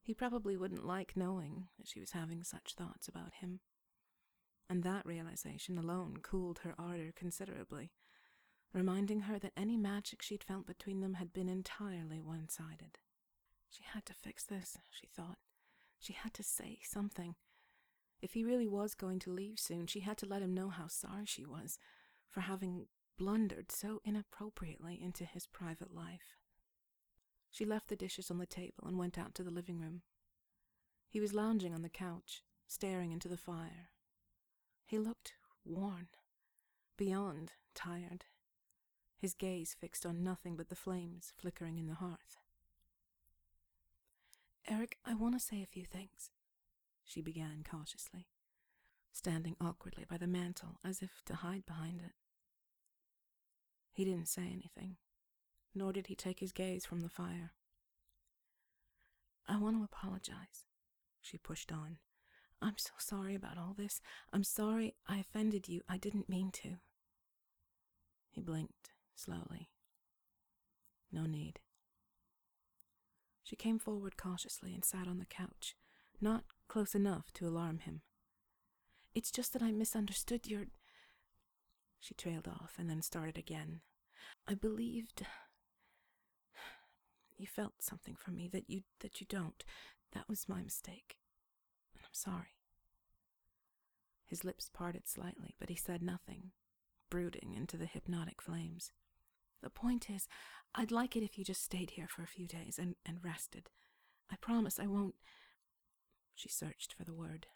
He 0.01 0.13
probably 0.13 0.55
wouldn't 0.55 0.85
like 0.85 1.15
knowing 1.15 1.67
that 1.77 1.87
she 1.87 1.99
was 1.99 2.11
having 2.11 2.43
such 2.43 2.75
thoughts 2.75 3.07
about 3.07 3.35
him. 3.41 3.59
And 4.69 4.83
that 4.83 5.05
realization 5.05 5.77
alone 5.77 6.17
cooled 6.21 6.59
her 6.59 6.75
ardor 6.77 7.11
considerably, 7.15 7.91
reminding 8.71 9.21
her 9.21 9.39
that 9.39 9.53
any 9.57 9.77
magic 9.77 10.21
she'd 10.21 10.43
felt 10.43 10.67
between 10.67 11.01
them 11.01 11.15
had 11.15 11.33
been 11.33 11.49
entirely 11.49 12.21
one 12.21 12.49
sided. 12.49 12.99
She 13.69 13.83
had 13.83 14.05
to 14.05 14.13
fix 14.13 14.43
this, 14.43 14.77
she 14.91 15.07
thought. 15.07 15.37
She 15.99 16.13
had 16.13 16.33
to 16.35 16.43
say 16.43 16.79
something. 16.83 17.35
If 18.21 18.33
he 18.33 18.43
really 18.43 18.67
was 18.67 18.95
going 18.95 19.19
to 19.19 19.31
leave 19.31 19.59
soon, 19.59 19.87
she 19.87 20.01
had 20.01 20.17
to 20.19 20.25
let 20.25 20.41
him 20.41 20.53
know 20.53 20.69
how 20.69 20.87
sorry 20.87 21.25
she 21.25 21.45
was 21.45 21.79
for 22.29 22.41
having 22.41 22.87
blundered 23.17 23.71
so 23.71 24.01
inappropriately 24.03 24.99
into 25.01 25.25
his 25.25 25.47
private 25.47 25.93
life. 25.93 26.37
She 27.49 27.65
left 27.65 27.87
the 27.87 27.95
dishes 27.95 28.29
on 28.29 28.37
the 28.37 28.45
table 28.45 28.85
and 28.85 28.97
went 28.97 29.17
out 29.17 29.33
to 29.35 29.43
the 29.43 29.51
living 29.51 29.79
room. 29.79 30.01
He 31.09 31.19
was 31.19 31.33
lounging 31.33 31.73
on 31.73 31.81
the 31.81 31.89
couch, 31.89 32.43
staring 32.67 33.11
into 33.11 33.27
the 33.27 33.37
fire. 33.37 33.89
He 34.85 34.99
looked 34.99 35.33
worn, 35.65 36.07
beyond 36.97 37.53
tired 37.73 38.25
his 39.19 39.33
gaze 39.33 39.75
fixed 39.77 40.05
on 40.05 40.23
nothing 40.23 40.55
but 40.55 40.69
the 40.69 40.75
flames 40.75 41.33
flickering 41.37 41.77
in 41.77 41.87
the 41.87 41.95
hearth. 41.95 42.37
Eric, 44.67 44.97
I 45.05 45.13
want 45.13 45.33
to 45.33 45.45
say 45.45 45.61
a 45.61 45.67
few 45.67 45.83
things, 45.83 46.29
she 47.09 47.21
began 47.21 47.63
cautiously, 47.69 48.27
standing 49.11 49.55
awkwardly 49.59 50.05
by 50.07 50.15
the 50.15 50.27
mantel 50.27 50.79
as 50.85 51.01
if 51.01 51.23
to 51.25 51.37
hide 51.37 51.65
behind 51.65 52.01
it. 52.01 52.11
He 53.91 54.05
didn't 54.05 54.27
say 54.27 54.43
anything, 54.43 54.97
nor 55.73 55.91
did 55.91 56.05
he 56.05 56.15
take 56.15 56.39
his 56.39 56.51
gaze 56.51 56.85
from 56.85 57.01
the 57.01 57.09
fire. 57.09 57.53
I 59.47 59.57
want 59.57 59.75
to 59.77 59.83
apologize, 59.83 60.65
she 61.19 61.39
pushed 61.39 61.71
on. 61.71 61.97
I'm 62.61 62.77
so 62.77 62.91
sorry 62.99 63.33
about 63.33 63.57
all 63.57 63.73
this. 63.75 64.01
I'm 64.31 64.43
sorry 64.43 64.93
I 65.07 65.17
offended 65.17 65.67
you. 65.67 65.81
I 65.89 65.97
didn't 65.97 66.29
mean 66.29 66.51
to. 66.61 66.75
He 68.29 68.41
blinked 68.41 68.91
slowly. 69.15 69.69
No 71.11 71.23
need. 71.23 71.59
She 73.43 73.55
came 73.55 73.79
forward 73.79 74.15
cautiously 74.15 74.75
and 74.75 74.85
sat 74.85 75.07
on 75.07 75.17
the 75.17 75.25
couch, 75.25 75.75
not 76.21 76.43
close 76.69 76.95
enough 76.95 77.33
to 77.33 77.47
alarm 77.47 77.79
him. 77.79 78.01
It's 79.13 79.31
just 79.31 79.51
that 79.53 79.61
I 79.61 79.71
misunderstood 79.71 80.47
your. 80.47 80.67
She 81.99 82.13
trailed 82.13 82.47
off 82.47 82.75
and 82.77 82.89
then 82.89 83.01
started 83.01 83.37
again. 83.37 83.81
I 84.47 84.53
believed 84.53 85.23
you 87.37 87.47
felt 87.47 87.81
something 87.81 88.15
for 88.15 88.31
me 88.31 88.47
that 88.53 88.69
you 88.69 88.83
that 89.01 89.19
you 89.19 89.27
don't. 89.27 89.63
That 90.13 90.29
was 90.29 90.47
my 90.47 90.61
mistake. 90.61 91.17
And 91.93 92.03
I'm 92.03 92.13
sorry. 92.13 92.55
His 94.25 94.45
lips 94.45 94.69
parted 94.71 95.07
slightly, 95.07 95.55
but 95.59 95.69
he 95.69 95.75
said 95.75 96.03
nothing, 96.03 96.51
brooding 97.09 97.53
into 97.55 97.77
the 97.77 97.87
hypnotic 97.87 98.41
flames. 98.41 98.91
The 99.61 99.71
point 99.71 100.09
is, 100.09 100.27
I'd 100.75 100.91
like 100.91 101.15
it 101.15 101.23
if 101.23 101.37
you 101.37 101.43
just 101.43 101.63
stayed 101.63 101.91
here 101.91 102.07
for 102.07 102.21
a 102.21 102.27
few 102.27 102.47
days 102.47 102.77
and, 102.79 102.95
and 103.05 103.17
rested. 103.23 103.71
I 104.31 104.35
promise 104.35 104.79
I 104.79 104.85
won't. 104.85 105.15
She 106.39 106.47
searched 106.47 106.93
for 106.93 107.03
the 107.03 107.13
word. 107.13 107.47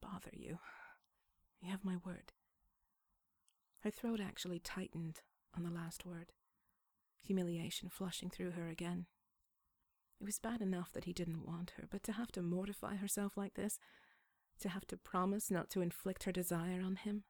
Bother 0.00 0.30
you. 0.32 0.60
You 1.60 1.70
have 1.70 1.84
my 1.84 1.98
word. 2.02 2.32
Her 3.80 3.90
throat 3.90 4.18
actually 4.18 4.60
tightened 4.60 5.20
on 5.54 5.62
the 5.62 5.70
last 5.70 6.06
word, 6.06 6.32
humiliation 7.22 7.90
flushing 7.90 8.30
through 8.30 8.52
her 8.52 8.68
again. 8.68 9.04
It 10.18 10.24
was 10.24 10.38
bad 10.38 10.62
enough 10.62 10.90
that 10.94 11.04
he 11.04 11.12
didn't 11.12 11.46
want 11.46 11.74
her, 11.76 11.86
but 11.90 12.02
to 12.04 12.12
have 12.12 12.32
to 12.32 12.40
mortify 12.40 12.96
herself 12.96 13.36
like 13.36 13.56
this, 13.56 13.78
to 14.60 14.70
have 14.70 14.86
to 14.86 14.96
promise 14.96 15.50
not 15.50 15.68
to 15.70 15.82
inflict 15.82 16.24
her 16.24 16.32
desire 16.32 16.80
on 16.80 16.96
him, 16.96 17.24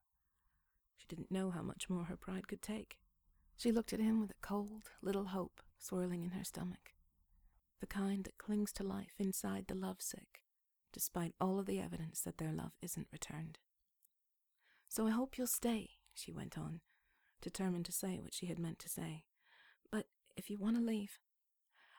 she 0.97 1.09
didn't 1.09 1.33
know 1.33 1.51
how 1.51 1.63
much 1.63 1.91
more 1.91 2.05
her 2.05 2.17
pride 2.17 2.47
could 2.47 2.63
take. 2.63 2.99
She 3.57 3.73
looked 3.73 3.93
at 3.93 3.99
him 3.99 4.21
with 4.21 4.31
a 4.31 4.43
cold 4.43 4.93
little 5.03 5.25
hope 5.25 5.61
swirling 5.77 6.23
in 6.23 6.31
her 6.31 6.45
stomach, 6.45 6.93
the 7.81 7.87
kind 7.87 8.25
that 8.25 8.39
clings 8.39 8.73
to 8.73 8.83
life 8.83 9.15
inside 9.19 9.67
the 9.67 9.75
lovesick, 9.75 10.43
despite 10.93 11.35
all 11.41 11.59
of 11.59 11.67
the 11.67 11.81
evidence 11.81 12.21
that 12.23 12.39
their 12.39 12.53
love 12.53 12.73
isn't 12.83 13.09
returned. 13.13 13.59
So 14.89 15.07
I 15.07 15.11
hope 15.11 15.37
you'll 15.37 15.47
stay, 15.47 15.91
she 16.15 16.33
went 16.33 16.57
on, 16.57 16.81
determined 17.43 17.85
to 17.87 17.93
say 17.93 18.19
what 18.19 18.35
she 18.35 18.47
had 18.47 18.59
meant 18.59 18.79
to 18.81 18.89
say. 18.89 19.25
But 19.91 20.07
if 20.37 20.49
you 20.49 20.59
want 20.59 20.77
to 20.77 20.83
leave, 20.83 21.19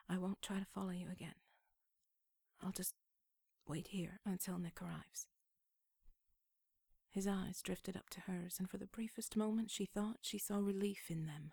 I 0.08 0.18
won't 0.18 0.42
try 0.42 0.58
to 0.58 0.66
follow 0.74 0.90
you 0.90 1.08
again. 1.12 1.34
I'll 2.62 2.72
just 2.72 2.94
wait 3.66 3.88
here 3.88 4.20
until 4.26 4.58
Nick 4.58 4.80
arrives. 4.82 5.26
His 7.10 7.26
eyes 7.26 7.62
drifted 7.62 7.96
up 7.96 8.10
to 8.10 8.20
hers, 8.22 8.56
and 8.58 8.68
for 8.68 8.78
the 8.78 8.86
briefest 8.86 9.36
moment 9.36 9.70
she 9.70 9.86
thought 9.86 10.18
she 10.22 10.38
saw 10.38 10.58
relief 10.58 11.04
in 11.08 11.26
them. 11.26 11.52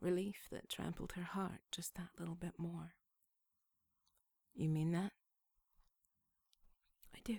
Relief 0.00 0.48
that 0.50 0.68
trampled 0.68 1.12
her 1.12 1.24
heart 1.24 1.60
just 1.72 1.94
that 1.96 2.10
little 2.18 2.34
bit 2.34 2.54
more. 2.58 2.94
You 4.58 4.68
mean 4.68 4.90
that? 4.90 5.12
I 7.14 7.20
do, 7.24 7.38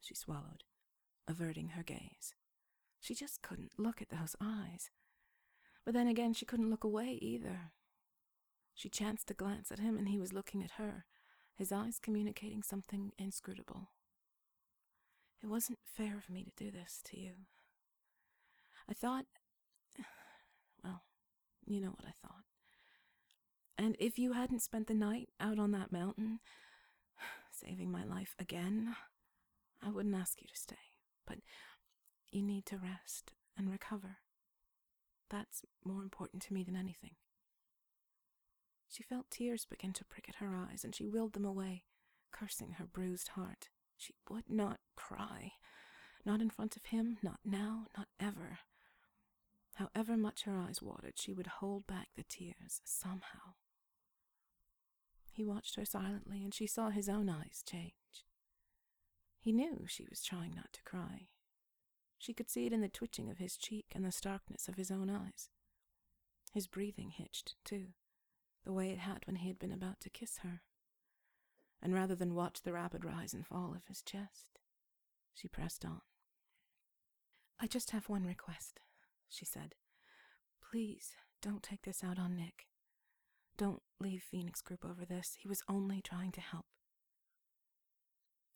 she 0.00 0.14
swallowed, 0.14 0.64
averting 1.28 1.68
her 1.68 1.82
gaze. 1.82 2.32
She 2.98 3.14
just 3.14 3.42
couldn't 3.42 3.72
look 3.76 4.00
at 4.00 4.08
those 4.08 4.34
eyes. 4.40 4.88
But 5.84 5.92
then 5.92 6.08
again, 6.08 6.32
she 6.32 6.46
couldn't 6.46 6.70
look 6.70 6.84
away 6.84 7.18
either. 7.20 7.72
She 8.74 8.88
chanced 8.88 9.28
to 9.28 9.34
glance 9.34 9.70
at 9.70 9.78
him, 9.78 9.98
and 9.98 10.08
he 10.08 10.18
was 10.18 10.32
looking 10.32 10.62
at 10.62 10.72
her, 10.72 11.04
his 11.54 11.70
eyes 11.70 11.98
communicating 12.02 12.62
something 12.62 13.12
inscrutable. 13.18 13.90
It 15.42 15.48
wasn't 15.48 15.80
fair 15.84 16.16
of 16.16 16.30
me 16.30 16.44
to 16.44 16.64
do 16.64 16.70
this 16.70 17.02
to 17.10 17.20
you. 17.20 17.32
I 18.88 18.94
thought. 18.94 19.26
Well, 20.84 21.02
you 21.66 21.80
know 21.80 21.90
what 21.90 22.06
I 22.06 22.12
thought. 22.22 22.44
And 23.78 23.96
if 24.00 24.18
you 24.18 24.32
hadn't 24.32 24.62
spent 24.62 24.88
the 24.88 24.94
night 24.94 25.28
out 25.38 25.58
on 25.58 25.70
that 25.70 25.92
mountain, 25.92 26.40
saving 27.52 27.92
my 27.92 28.04
life 28.04 28.34
again, 28.38 28.96
I 29.80 29.90
wouldn't 29.90 30.16
ask 30.16 30.40
you 30.42 30.48
to 30.48 30.60
stay. 30.60 30.76
But 31.26 31.38
you 32.32 32.42
need 32.42 32.66
to 32.66 32.76
rest 32.76 33.32
and 33.56 33.70
recover. 33.70 34.18
That's 35.30 35.62
more 35.84 36.02
important 36.02 36.42
to 36.42 36.54
me 36.54 36.64
than 36.64 36.74
anything. 36.76 37.16
She 38.88 39.02
felt 39.02 39.30
tears 39.30 39.66
begin 39.66 39.92
to 39.92 40.04
prick 40.04 40.28
at 40.28 40.36
her 40.36 40.54
eyes, 40.56 40.82
and 40.82 40.94
she 40.94 41.06
willed 41.06 41.34
them 41.34 41.44
away, 41.44 41.84
cursing 42.32 42.72
her 42.72 42.86
bruised 42.86 43.28
heart. 43.28 43.68
She 43.96 44.14
would 44.28 44.48
not 44.48 44.80
cry. 44.96 45.52
Not 46.24 46.40
in 46.40 46.50
front 46.50 46.76
of 46.76 46.86
him, 46.86 47.18
not 47.22 47.40
now, 47.44 47.86
not 47.96 48.08
ever. 48.18 48.60
However 49.76 50.16
much 50.16 50.42
her 50.42 50.56
eyes 50.56 50.82
watered, 50.82 51.14
she 51.18 51.32
would 51.32 51.46
hold 51.46 51.86
back 51.86 52.08
the 52.16 52.24
tears 52.24 52.80
somehow. 52.84 53.54
He 55.38 55.44
watched 55.44 55.76
her 55.76 55.84
silently, 55.84 56.42
and 56.42 56.52
she 56.52 56.66
saw 56.66 56.90
his 56.90 57.08
own 57.08 57.30
eyes 57.30 57.62
change. 57.64 57.92
He 59.38 59.52
knew 59.52 59.84
she 59.86 60.04
was 60.10 60.20
trying 60.20 60.52
not 60.56 60.72
to 60.72 60.82
cry. 60.82 61.28
She 62.18 62.34
could 62.34 62.50
see 62.50 62.66
it 62.66 62.72
in 62.72 62.80
the 62.80 62.88
twitching 62.88 63.30
of 63.30 63.38
his 63.38 63.56
cheek 63.56 63.86
and 63.94 64.04
the 64.04 64.10
starkness 64.10 64.66
of 64.66 64.74
his 64.74 64.90
own 64.90 65.08
eyes. 65.08 65.48
His 66.52 66.66
breathing 66.66 67.10
hitched, 67.10 67.54
too, 67.64 67.90
the 68.64 68.72
way 68.72 68.90
it 68.90 68.98
had 68.98 69.28
when 69.28 69.36
he 69.36 69.46
had 69.46 69.60
been 69.60 69.70
about 69.70 70.00
to 70.00 70.10
kiss 70.10 70.38
her. 70.38 70.62
And 71.80 71.94
rather 71.94 72.16
than 72.16 72.34
watch 72.34 72.62
the 72.62 72.72
rapid 72.72 73.04
rise 73.04 73.32
and 73.32 73.46
fall 73.46 73.74
of 73.76 73.86
his 73.86 74.02
chest, 74.02 74.58
she 75.32 75.46
pressed 75.46 75.84
on. 75.84 76.00
I 77.60 77.68
just 77.68 77.92
have 77.92 78.08
one 78.08 78.24
request, 78.24 78.80
she 79.28 79.44
said. 79.44 79.76
Please 80.60 81.12
don't 81.40 81.62
take 81.62 81.82
this 81.82 82.02
out 82.02 82.18
on 82.18 82.34
Nick. 82.34 82.66
Don't 83.58 83.82
leave 83.98 84.22
Phoenix 84.22 84.62
Group 84.62 84.84
over 84.84 85.04
this. 85.04 85.36
He 85.40 85.48
was 85.48 85.64
only 85.68 86.00
trying 86.00 86.30
to 86.32 86.40
help. 86.40 86.66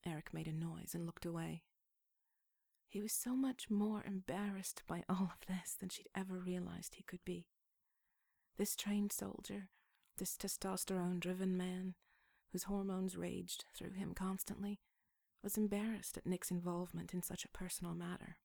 Eric 0.05 0.33
made 0.33 0.47
a 0.47 0.53
noise 0.53 0.91
and 0.95 1.05
looked 1.05 1.25
away. 1.25 1.63
He 2.87 3.01
was 3.01 3.11
so 3.11 3.35
much 3.35 3.69
more 3.69 4.03
embarrassed 4.07 4.83
by 4.87 5.03
all 5.09 5.31
of 5.33 5.45
this 5.47 5.75
than 5.77 5.89
she'd 5.89 6.09
ever 6.15 6.39
realized 6.39 6.95
he 6.95 7.03
could 7.03 7.23
be. 7.25 7.47
This 8.57 8.75
trained 8.75 9.11
soldier, 9.11 9.69
this 10.17 10.37
testosterone 10.37 11.19
driven 11.19 11.57
man, 11.57 11.95
whose 12.51 12.63
hormones 12.63 13.17
raged 13.17 13.65
through 13.75 13.93
him 13.93 14.13
constantly, 14.13 14.79
was 15.43 15.57
embarrassed 15.57 16.17
at 16.17 16.25
Nick's 16.25 16.51
involvement 16.51 17.13
in 17.13 17.21
such 17.21 17.43
a 17.43 17.49
personal 17.49 17.93
matter. 17.93 18.37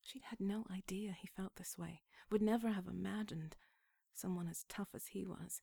She'd 0.00 0.24
had 0.30 0.40
no 0.40 0.64
idea 0.72 1.12
he 1.12 1.28
felt 1.28 1.54
this 1.56 1.78
way, 1.78 2.02
would 2.30 2.42
never 2.42 2.70
have 2.70 2.88
imagined 2.88 3.56
someone 4.14 4.48
as 4.48 4.64
tough 4.68 4.88
as 4.94 5.08
he 5.08 5.24
was, 5.24 5.60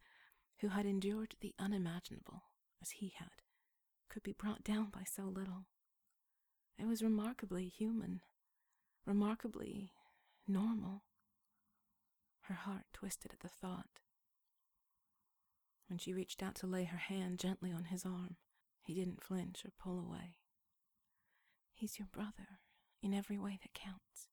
who 0.59 0.69
had 0.69 0.85
endured 0.85 1.35
the 1.39 1.53
unimaginable 1.59 2.43
as 2.81 2.91
he 2.91 3.13
had, 3.17 3.41
could 4.09 4.23
be 4.23 4.33
brought 4.33 4.63
down 4.63 4.89
by 4.89 5.03
so 5.03 5.23
little. 5.23 5.65
It 6.77 6.87
was 6.87 7.03
remarkably 7.03 7.67
human, 7.67 8.21
remarkably 9.05 9.91
normal. 10.47 11.03
Her 12.41 12.55
heart 12.55 12.85
twisted 12.93 13.33
at 13.33 13.41
the 13.41 13.49
thought. 13.49 14.01
When 15.87 15.99
she 15.99 16.13
reached 16.13 16.41
out 16.41 16.55
to 16.55 16.67
lay 16.67 16.85
her 16.85 16.97
hand 16.97 17.39
gently 17.39 17.71
on 17.71 17.85
his 17.85 18.05
arm, 18.05 18.37
he 18.81 18.93
didn't 18.93 19.23
flinch 19.23 19.65
or 19.65 19.71
pull 19.79 19.99
away. 19.99 20.37
He's 21.73 21.99
your 21.99 22.07
brother 22.11 22.59
in 23.01 23.13
every 23.13 23.37
way 23.37 23.59
that 23.61 23.73
counts. 23.73 24.29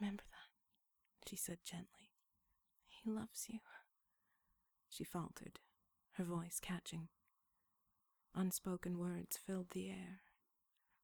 Remember 0.00 0.24
that, 0.30 1.28
she 1.28 1.36
said 1.36 1.58
gently. 1.64 1.97
He 3.02 3.10
loves 3.10 3.46
you. 3.48 3.60
She 4.88 5.04
faltered, 5.04 5.60
her 6.12 6.24
voice 6.24 6.58
catching. 6.60 7.08
Unspoken 8.34 8.98
words 8.98 9.36
filled 9.36 9.70
the 9.70 9.88
air, 9.88 10.20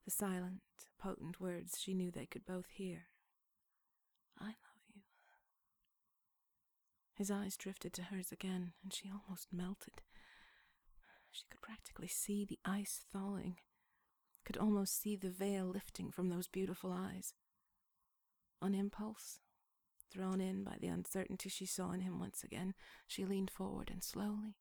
the 0.04 0.10
silent, 0.10 0.62
potent 0.98 1.40
words 1.40 1.78
she 1.80 1.94
knew 1.94 2.10
they 2.10 2.26
could 2.26 2.44
both 2.44 2.68
hear. 2.70 3.04
I 4.38 4.46
love 4.46 4.82
you. 4.92 5.02
His 7.14 7.30
eyes 7.30 7.56
drifted 7.56 7.92
to 7.94 8.02
hers 8.04 8.32
again, 8.32 8.72
and 8.82 8.92
she 8.92 9.10
almost 9.10 9.52
melted. 9.52 10.02
She 11.30 11.44
could 11.50 11.62
practically 11.62 12.08
see 12.08 12.44
the 12.44 12.58
ice 12.64 13.04
thawing, 13.12 13.58
could 14.44 14.56
almost 14.56 15.00
see 15.00 15.16
the 15.16 15.30
veil 15.30 15.64
lifting 15.64 16.10
from 16.10 16.28
those 16.28 16.48
beautiful 16.48 16.92
eyes. 16.92 17.34
On 18.60 18.74
impulse, 18.74 19.38
thrown 20.14 20.40
in 20.40 20.62
by 20.62 20.76
the 20.80 20.86
uncertainty 20.88 21.48
she 21.48 21.66
saw 21.66 21.90
in 21.90 22.00
him 22.00 22.20
once 22.20 22.44
again, 22.44 22.74
she 23.06 23.24
leaned 23.24 23.50
forward 23.50 23.90
and 23.90 24.04
slowly, 24.04 24.56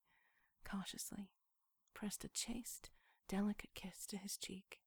cautiously, 0.66 1.30
pressed 1.94 2.26
a 2.26 2.30
chaste, 2.30 2.90
delicate 3.30 3.70
kiss 3.76 4.06
to 4.08 4.18
his 4.18 4.38
cheek. 4.38 4.80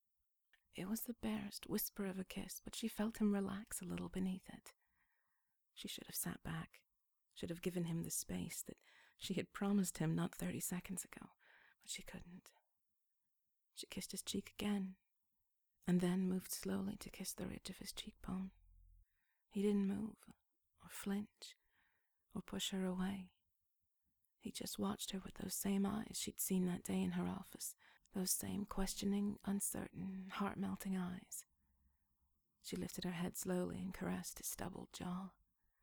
It 0.74 0.88
was 0.88 1.02
the 1.02 1.16
barest 1.22 1.68
whisper 1.68 2.04
of 2.06 2.18
a 2.18 2.24
kiss, 2.24 2.60
but 2.64 2.74
she 2.74 2.88
felt 2.88 3.18
him 3.18 3.32
relax 3.32 3.80
a 3.80 3.84
little 3.86 4.08
beneath 4.08 4.48
it. 4.48 4.72
She 5.74 5.88
should 5.88 6.06
have 6.06 6.16
sat 6.16 6.42
back, 6.44 6.80
should 7.34 7.50
have 7.50 7.62
given 7.62 7.84
him 7.84 8.02
the 8.02 8.10
space 8.10 8.62
that 8.66 8.76
she 9.18 9.34
had 9.34 9.52
promised 9.52 9.98
him 9.98 10.14
not 10.14 10.34
thirty 10.34 10.60
seconds 10.60 11.04
ago, 11.04 11.28
but 11.82 11.90
she 11.90 12.02
couldn't. 12.02 12.50
She 13.74 13.86
kissed 13.86 14.12
his 14.12 14.22
cheek 14.22 14.52
again, 14.58 14.94
and 15.86 16.00
then 16.00 16.28
moved 16.28 16.52
slowly 16.52 16.96
to 17.00 17.10
kiss 17.10 17.32
the 17.32 17.46
ridge 17.46 17.70
of 17.70 17.78
his 17.78 17.92
cheekbone. 17.92 18.50
He 19.48 19.62
didn't 19.62 19.86
move, 19.86 20.16
or 20.86 20.90
flinch, 20.90 21.56
or 22.34 22.42
push 22.42 22.70
her 22.70 22.84
away. 22.84 23.30
He 24.38 24.52
just 24.52 24.78
watched 24.78 25.10
her 25.10 25.18
with 25.24 25.34
those 25.34 25.54
same 25.54 25.84
eyes 25.84 26.12
she'd 26.14 26.40
seen 26.40 26.66
that 26.66 26.84
day 26.84 27.02
in 27.02 27.12
her 27.12 27.26
office, 27.26 27.74
those 28.14 28.30
same 28.30 28.64
questioning, 28.64 29.38
uncertain, 29.44 30.30
heart 30.34 30.56
melting 30.56 30.96
eyes. 30.96 31.44
She 32.62 32.76
lifted 32.76 33.04
her 33.04 33.12
head 33.12 33.36
slowly 33.36 33.78
and 33.78 33.92
caressed 33.92 34.38
his 34.38 34.46
stubbled 34.46 34.88
jaw, 34.92 35.30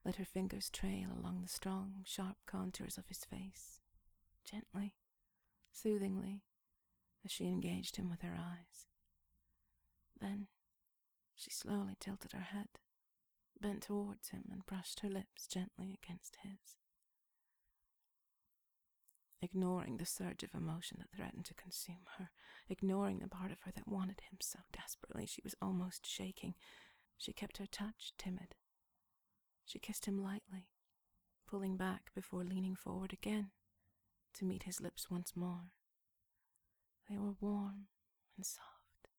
let 0.05 0.15
her 0.15 0.25
fingers 0.25 0.69
trail 0.69 1.09
along 1.17 1.41
the 1.41 1.49
strong, 1.49 2.03
sharp 2.05 2.37
contours 2.45 2.97
of 2.97 3.07
his 3.07 3.25
face, 3.25 3.79
gently, 4.45 4.95
soothingly, 5.71 6.43
as 7.25 7.31
she 7.31 7.47
engaged 7.47 7.97
him 7.97 8.09
with 8.09 8.21
her 8.21 8.35
eyes. 8.37 8.87
Then 10.19 10.47
she 11.35 11.51
slowly 11.51 11.95
tilted 11.99 12.31
her 12.31 12.39
head, 12.39 12.67
bent 13.63 13.82
towards 13.82 14.30
him, 14.30 14.43
and 14.52 14.65
brushed 14.65 14.99
her 14.99 15.10
lips 15.10 15.47
gently 15.47 15.97
against 16.04 16.38
his 16.43 16.78
ignoring 19.43 19.97
the 19.97 20.06
surge 20.06 20.41
of 20.43 20.54
emotion 20.56 20.97
that 20.99 21.12
threatened 21.15 21.45
to 21.45 21.54
consume 21.54 22.06
her, 22.17 22.30
ignoring 22.69 23.19
the 23.19 23.28
part 23.28 23.52
of 23.52 23.62
her 23.62 23.71
that 23.76 23.88
wanted 23.88 24.21
him 24.21 24.38
so 24.39 24.60
desperately 24.71 25.26
she 25.26 25.41
was 25.43 25.56
almost 25.62 26.08
shaking. 26.08 26.56
She 27.17 27.34
kept 27.34 27.58
her 27.58 27.65
touch 27.65 28.13
timid. 28.17 28.56
She 29.65 29.80
kissed 29.80 30.06
him 30.06 30.23
lightly, 30.23 30.69
pulling 31.47 31.76
back 31.76 32.12
before 32.15 32.43
leaning 32.43 32.76
forward 32.76 33.12
again 33.12 33.52
to 34.36 34.45
meet 34.45 34.63
his 34.63 34.80
lips 34.80 35.12
once 35.12 35.34
more. 35.36 35.71
They 37.10 37.17
were 37.17 37.36
warm 37.41 37.88
and 38.38 38.45
soft, 38.45 39.10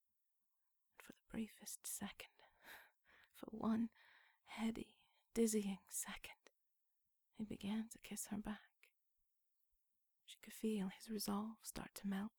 and 0.91 1.03
for 1.03 1.13
the 1.13 1.31
briefest 1.31 1.87
second, 1.87 2.33
for 3.37 3.47
one 3.51 3.91
heady, 4.57 4.97
dizzying 5.35 5.79
second, 5.89 6.51
he 7.37 7.45
began 7.45 7.87
to 7.91 7.99
kiss 8.09 8.27
her 8.31 8.37
back. 8.39 8.59
She 10.27 10.37
could 10.43 10.53
feel 10.53 10.89
his 10.89 11.11
resolve 11.11 11.57
start 11.63 11.91
to 11.97 12.09
melt, 12.09 12.33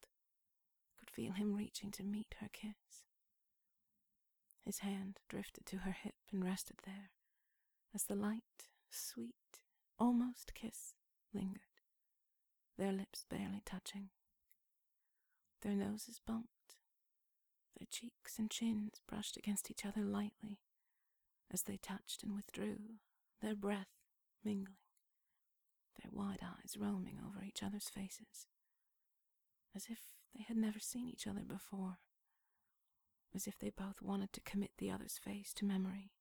could 0.98 1.10
feel 1.10 1.34
him 1.34 1.54
reaching 1.56 1.92
to 1.92 2.04
meet 2.04 2.36
her 2.40 2.50
kiss. 2.52 3.04
His 4.66 4.80
hand 4.80 5.20
drifted 5.30 5.66
to 5.68 5.78
her 5.80 5.92
hip 5.92 6.16
and 6.32 6.44
rested 6.44 6.78
there 6.86 7.12
as 7.94 8.06
the 8.06 8.16
light, 8.16 8.70
sweet, 8.90 9.36
almost 10.00 10.54
kiss 10.56 10.94
lingered, 11.34 11.62
their 12.78 12.92
lips 12.92 13.26
barely 13.30 13.62
touching. 13.66 14.10
Their 15.62 15.76
noses 15.76 16.20
bumped, 16.26 16.76
their 17.78 17.88
cheeks 17.90 18.40
and 18.40 18.50
chins 18.50 19.02
brushed 19.08 19.38
against 19.38 19.70
each 19.70 19.86
other 19.86 20.02
lightly 20.02 20.60
as 21.56 21.64
they 21.64 21.78
touched 21.78 22.22
and 22.22 22.36
withdrew, 22.36 22.78
their 23.42 23.56
breath 23.56 23.88
mingling 24.44 24.76
their 26.04 26.12
wide 26.12 26.42
eyes 26.44 26.76
roaming 26.78 27.18
over 27.26 27.46
each 27.46 27.64
other's 27.64 27.88
faces, 27.88 28.48
as 29.74 29.86
if 29.90 30.00
they 30.36 30.44
had 30.44 30.58
never 30.58 30.80
seen 30.80 31.08
each 31.08 31.26
other 31.26 31.44
before, 31.48 32.00
as 33.34 33.48
if 33.48 33.58
they 33.58 33.70
both 33.70 34.02
wanted 34.02 34.34
to 34.34 34.42
commit 34.42 34.72
the 34.78 34.92
other's 34.92 35.18
face 35.18 35.54
to 35.54 35.64
memory, 35.64 36.12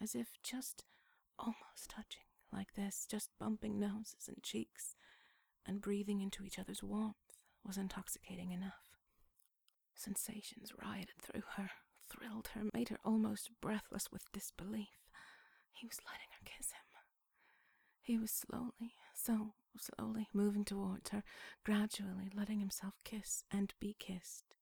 as 0.00 0.14
if 0.14 0.28
just 0.42 0.84
almost 1.38 1.90
touching 1.90 2.24
like 2.50 2.72
this, 2.72 3.06
just 3.06 3.28
bumping 3.38 3.78
noses 3.78 4.26
and 4.26 4.42
cheeks, 4.42 4.96
and 5.66 5.82
breathing 5.82 6.22
into 6.22 6.46
each 6.46 6.58
other's 6.58 6.82
warmth 6.82 7.36
was 7.62 7.76
intoxicating 7.76 8.50
enough. 8.50 8.96
Sensations 9.94 10.72
rioted 10.82 11.20
through 11.20 11.42
her, 11.56 11.68
thrilled 12.10 12.48
her, 12.54 12.62
made 12.74 12.88
her 12.88 12.98
almost 13.04 13.50
breathless 13.60 14.10
with 14.12 14.30
disbelief. 14.32 15.08
He 15.72 15.86
was 15.86 16.00
letting 16.04 16.28
her 16.32 16.44
kiss 16.44 16.72
him. 16.72 16.84
He 18.02 18.18
was 18.18 18.30
slowly, 18.30 18.94
so 19.14 19.54
slowly 19.78 20.28
moving 20.32 20.64
towards 20.64 21.10
her, 21.10 21.22
gradually 21.64 22.30
letting 22.34 22.58
himself 22.60 22.94
kiss 23.04 23.44
and 23.50 23.72
be 23.78 23.94
kissed, 23.98 24.54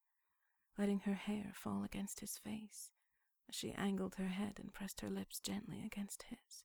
letting 0.76 1.00
her 1.00 1.14
hair 1.14 1.52
fall 1.54 1.82
against 1.84 2.20
his 2.20 2.36
face 2.36 2.90
as 3.48 3.54
she 3.54 3.72
angled 3.72 4.16
her 4.16 4.28
head 4.28 4.58
and 4.60 4.74
pressed 4.74 5.00
her 5.00 5.10
lips 5.10 5.40
gently 5.40 5.82
against 5.84 6.24
his. 6.24 6.64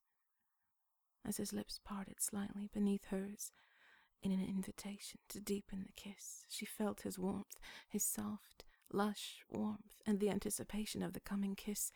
As 1.25 1.37
his 1.37 1.53
lips 1.53 1.79
parted 1.83 2.21
slightly 2.21 2.69
beneath 2.73 3.05
hers, 3.05 3.51
in 4.21 4.31
an 4.31 4.41
invitation 4.43 5.19
to 5.29 5.39
deepen 5.39 5.83
the 5.83 5.93
kiss, 6.01 6.45
she 6.49 6.65
felt 6.65 7.01
his 7.01 7.19
warmth, 7.19 7.57
his 7.89 8.03
soft, 8.03 8.63
lush 8.93 9.43
warmth, 9.49 9.95
and 10.05 10.19
the 10.19 10.29
anticipation 10.29 11.01
of 11.01 11.13
the 11.13 11.19
coming 11.19 11.55
kiss 11.55 11.91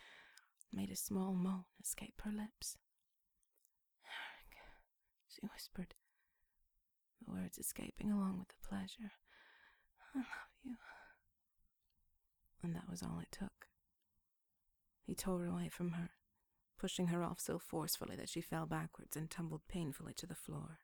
made 0.73 0.91
a 0.91 0.95
small 0.95 1.33
moan 1.33 1.65
escape 1.81 2.21
her 2.23 2.31
lips. 2.31 2.77
Eric, 4.03 4.57
she 5.27 5.41
whispered, 5.53 5.95
the 7.25 7.31
words 7.31 7.57
escaping 7.57 8.11
along 8.11 8.39
with 8.39 8.49
the 8.49 8.67
pleasure. 8.67 9.11
I 10.15 10.19
love 10.19 10.25
you. 10.63 10.75
And 12.63 12.75
that 12.75 12.89
was 12.89 13.03
all 13.03 13.19
it 13.21 13.31
took. 13.31 13.67
He 15.03 15.15
tore 15.15 15.45
away 15.45 15.69
from 15.69 15.91
her, 15.91 16.09
pushing 16.77 17.07
her 17.07 17.23
off 17.23 17.39
so 17.39 17.59
forcefully 17.59 18.15
that 18.17 18.29
she 18.29 18.41
fell 18.41 18.65
backwards 18.65 19.15
and 19.15 19.29
tumbled 19.29 19.61
painfully 19.69 20.13
to 20.15 20.25
the 20.25 20.35
floor. 20.35 20.79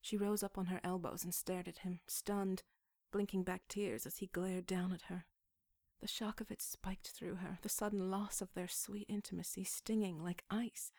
She 0.00 0.16
rose 0.16 0.44
up 0.44 0.56
on 0.56 0.66
her 0.66 0.80
elbows 0.84 1.24
and 1.24 1.34
stared 1.34 1.66
at 1.66 1.78
him, 1.78 1.98
stunned, 2.06 2.62
blinking 3.12 3.42
back 3.42 3.62
tears 3.68 4.06
as 4.06 4.18
he 4.18 4.26
glared 4.26 4.66
down 4.66 4.92
at 4.92 5.02
her. 5.02 5.26
The 6.00 6.08
shock 6.08 6.40
of 6.40 6.50
it 6.50 6.60
spiked 6.60 7.08
through 7.08 7.36
her, 7.36 7.58
the 7.62 7.68
sudden 7.68 8.10
loss 8.10 8.42
of 8.42 8.52
their 8.54 8.68
sweet 8.68 9.06
intimacy 9.08 9.64
stinging 9.64 10.22
like 10.22 10.44
ice. 10.50 10.92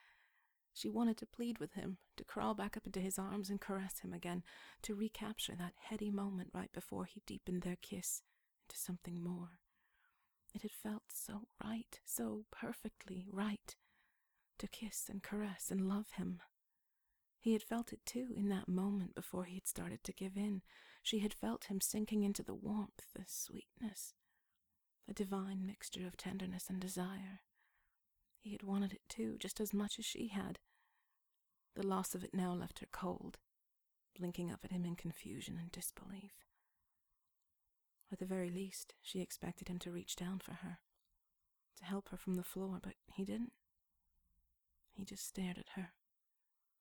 She 0.74 0.90
wanted 0.90 1.18
to 1.18 1.26
plead 1.26 1.60
with 1.60 1.74
him, 1.74 1.98
to 2.18 2.24
crawl 2.24 2.54
back 2.54 2.78
up 2.78 2.86
into 2.86 3.00
his 3.00 3.18
arms 3.18 3.50
and 3.50 3.62
caress 3.62 4.00
him 4.00 4.14
again, 4.14 4.44
to 4.84 4.96
recapture 4.96 5.56
that 5.56 5.74
heady 5.80 6.12
moment 6.12 6.50
right 6.54 6.72
before 6.72 7.06
he 7.06 7.24
deepened 7.26 7.62
their 7.62 7.78
kiss 7.82 8.22
into 8.66 8.78
something 8.78 9.24
more. 9.24 9.60
It 10.54 10.62
had 10.62 10.72
felt 10.72 11.04
so 11.10 11.48
right, 11.64 12.00
so 12.06 12.46
perfectly 12.52 13.26
right, 13.32 13.76
to 14.60 14.68
kiss 14.68 15.06
and 15.10 15.22
caress 15.22 15.70
and 15.72 15.88
love 15.88 16.12
him. 16.18 16.42
He 17.40 17.54
had 17.54 17.64
felt 17.64 17.94
it 17.94 18.06
too 18.06 18.34
in 18.36 18.50
that 18.50 18.68
moment 18.68 19.16
before 19.16 19.46
he 19.46 19.56
had 19.56 19.68
started 19.68 20.04
to 20.04 20.14
give 20.14 20.36
in. 20.36 20.64
She 21.08 21.20
had 21.20 21.34
felt 21.34 21.68
him 21.72 21.80
sinking 21.80 22.24
into 22.24 22.44
the 22.44 22.54
warmth, 22.54 23.14
the 23.16 23.24
sweetness, 23.26 24.14
a 25.08 25.14
divine 25.14 25.66
mixture 25.66 26.06
of 26.06 26.18
tenderness 26.18 26.70
and 26.70 26.82
desire. 26.82 27.44
He 28.42 28.52
had 28.52 28.62
wanted 28.62 28.92
it 28.92 29.08
too, 29.08 29.38
just 29.40 29.62
as 29.62 29.74
much 29.74 30.00
as 30.00 30.04
she 30.04 30.28
had. 30.28 30.60
The 31.76 31.88
loss 31.88 32.14
of 32.14 32.26
it 32.26 32.34
now 32.34 32.52
left 32.52 32.80
her 32.80 32.90
cold, 32.92 33.38
blinking 34.20 34.52
up 34.52 34.66
at 34.66 34.74
him 34.74 34.84
in 34.84 34.98
confusion 34.98 35.58
and 35.58 35.72
disbelief. 35.72 36.44
At 38.12 38.20
the 38.20 38.26
very 38.26 38.50
least, 38.50 38.94
she 39.02 39.22
expected 39.22 39.70
him 39.70 39.80
to 39.80 39.92
reach 39.92 40.18
down 40.18 40.40
for 40.40 40.56
her, 40.56 40.80
to 41.78 41.86
help 41.86 42.10
her 42.10 42.18
from 42.18 42.34
the 42.34 42.44
floor, 42.44 42.80
but 42.84 42.96
he 43.14 43.24
didn't. 43.24 43.54
He 44.92 45.06
just 45.06 45.26
stared 45.26 45.58
at 45.58 45.70
her, 45.78 45.94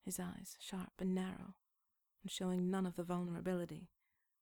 his 0.03 0.19
eyes 0.19 0.57
sharp 0.59 0.91
and 0.99 1.15
narrow, 1.15 1.55
and 2.21 2.29
showing 2.29 2.69
none 2.69 2.85
of 2.85 2.97
the 2.97 3.03
vulnerability 3.03 3.87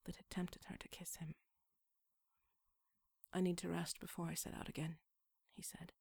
that 0.05 0.15
had 0.15 0.29
tempted 0.29 0.63
her 0.65 0.75
to 0.79 0.87
kiss 0.87 1.17
him. 1.17 1.35
I 3.33 3.41
need 3.41 3.57
to 3.59 3.69
rest 3.69 3.99
before 3.99 4.27
I 4.27 4.33
set 4.33 4.53
out 4.57 4.69
again, 4.69 4.97
he 5.53 5.61
said, 5.61 5.91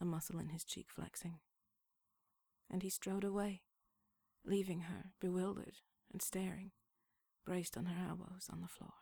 a 0.00 0.04
muscle 0.04 0.38
in 0.38 0.48
his 0.48 0.64
cheek 0.64 0.86
flexing. 0.88 1.38
And 2.70 2.82
he 2.82 2.88
strode 2.88 3.24
away, 3.24 3.62
leaving 4.44 4.82
her 4.82 5.12
bewildered 5.20 5.74
and 6.10 6.22
staring, 6.22 6.70
braced 7.44 7.76
on 7.76 7.86
her 7.86 8.08
elbows 8.08 8.48
on 8.50 8.62
the 8.62 8.68
floor. 8.68 9.01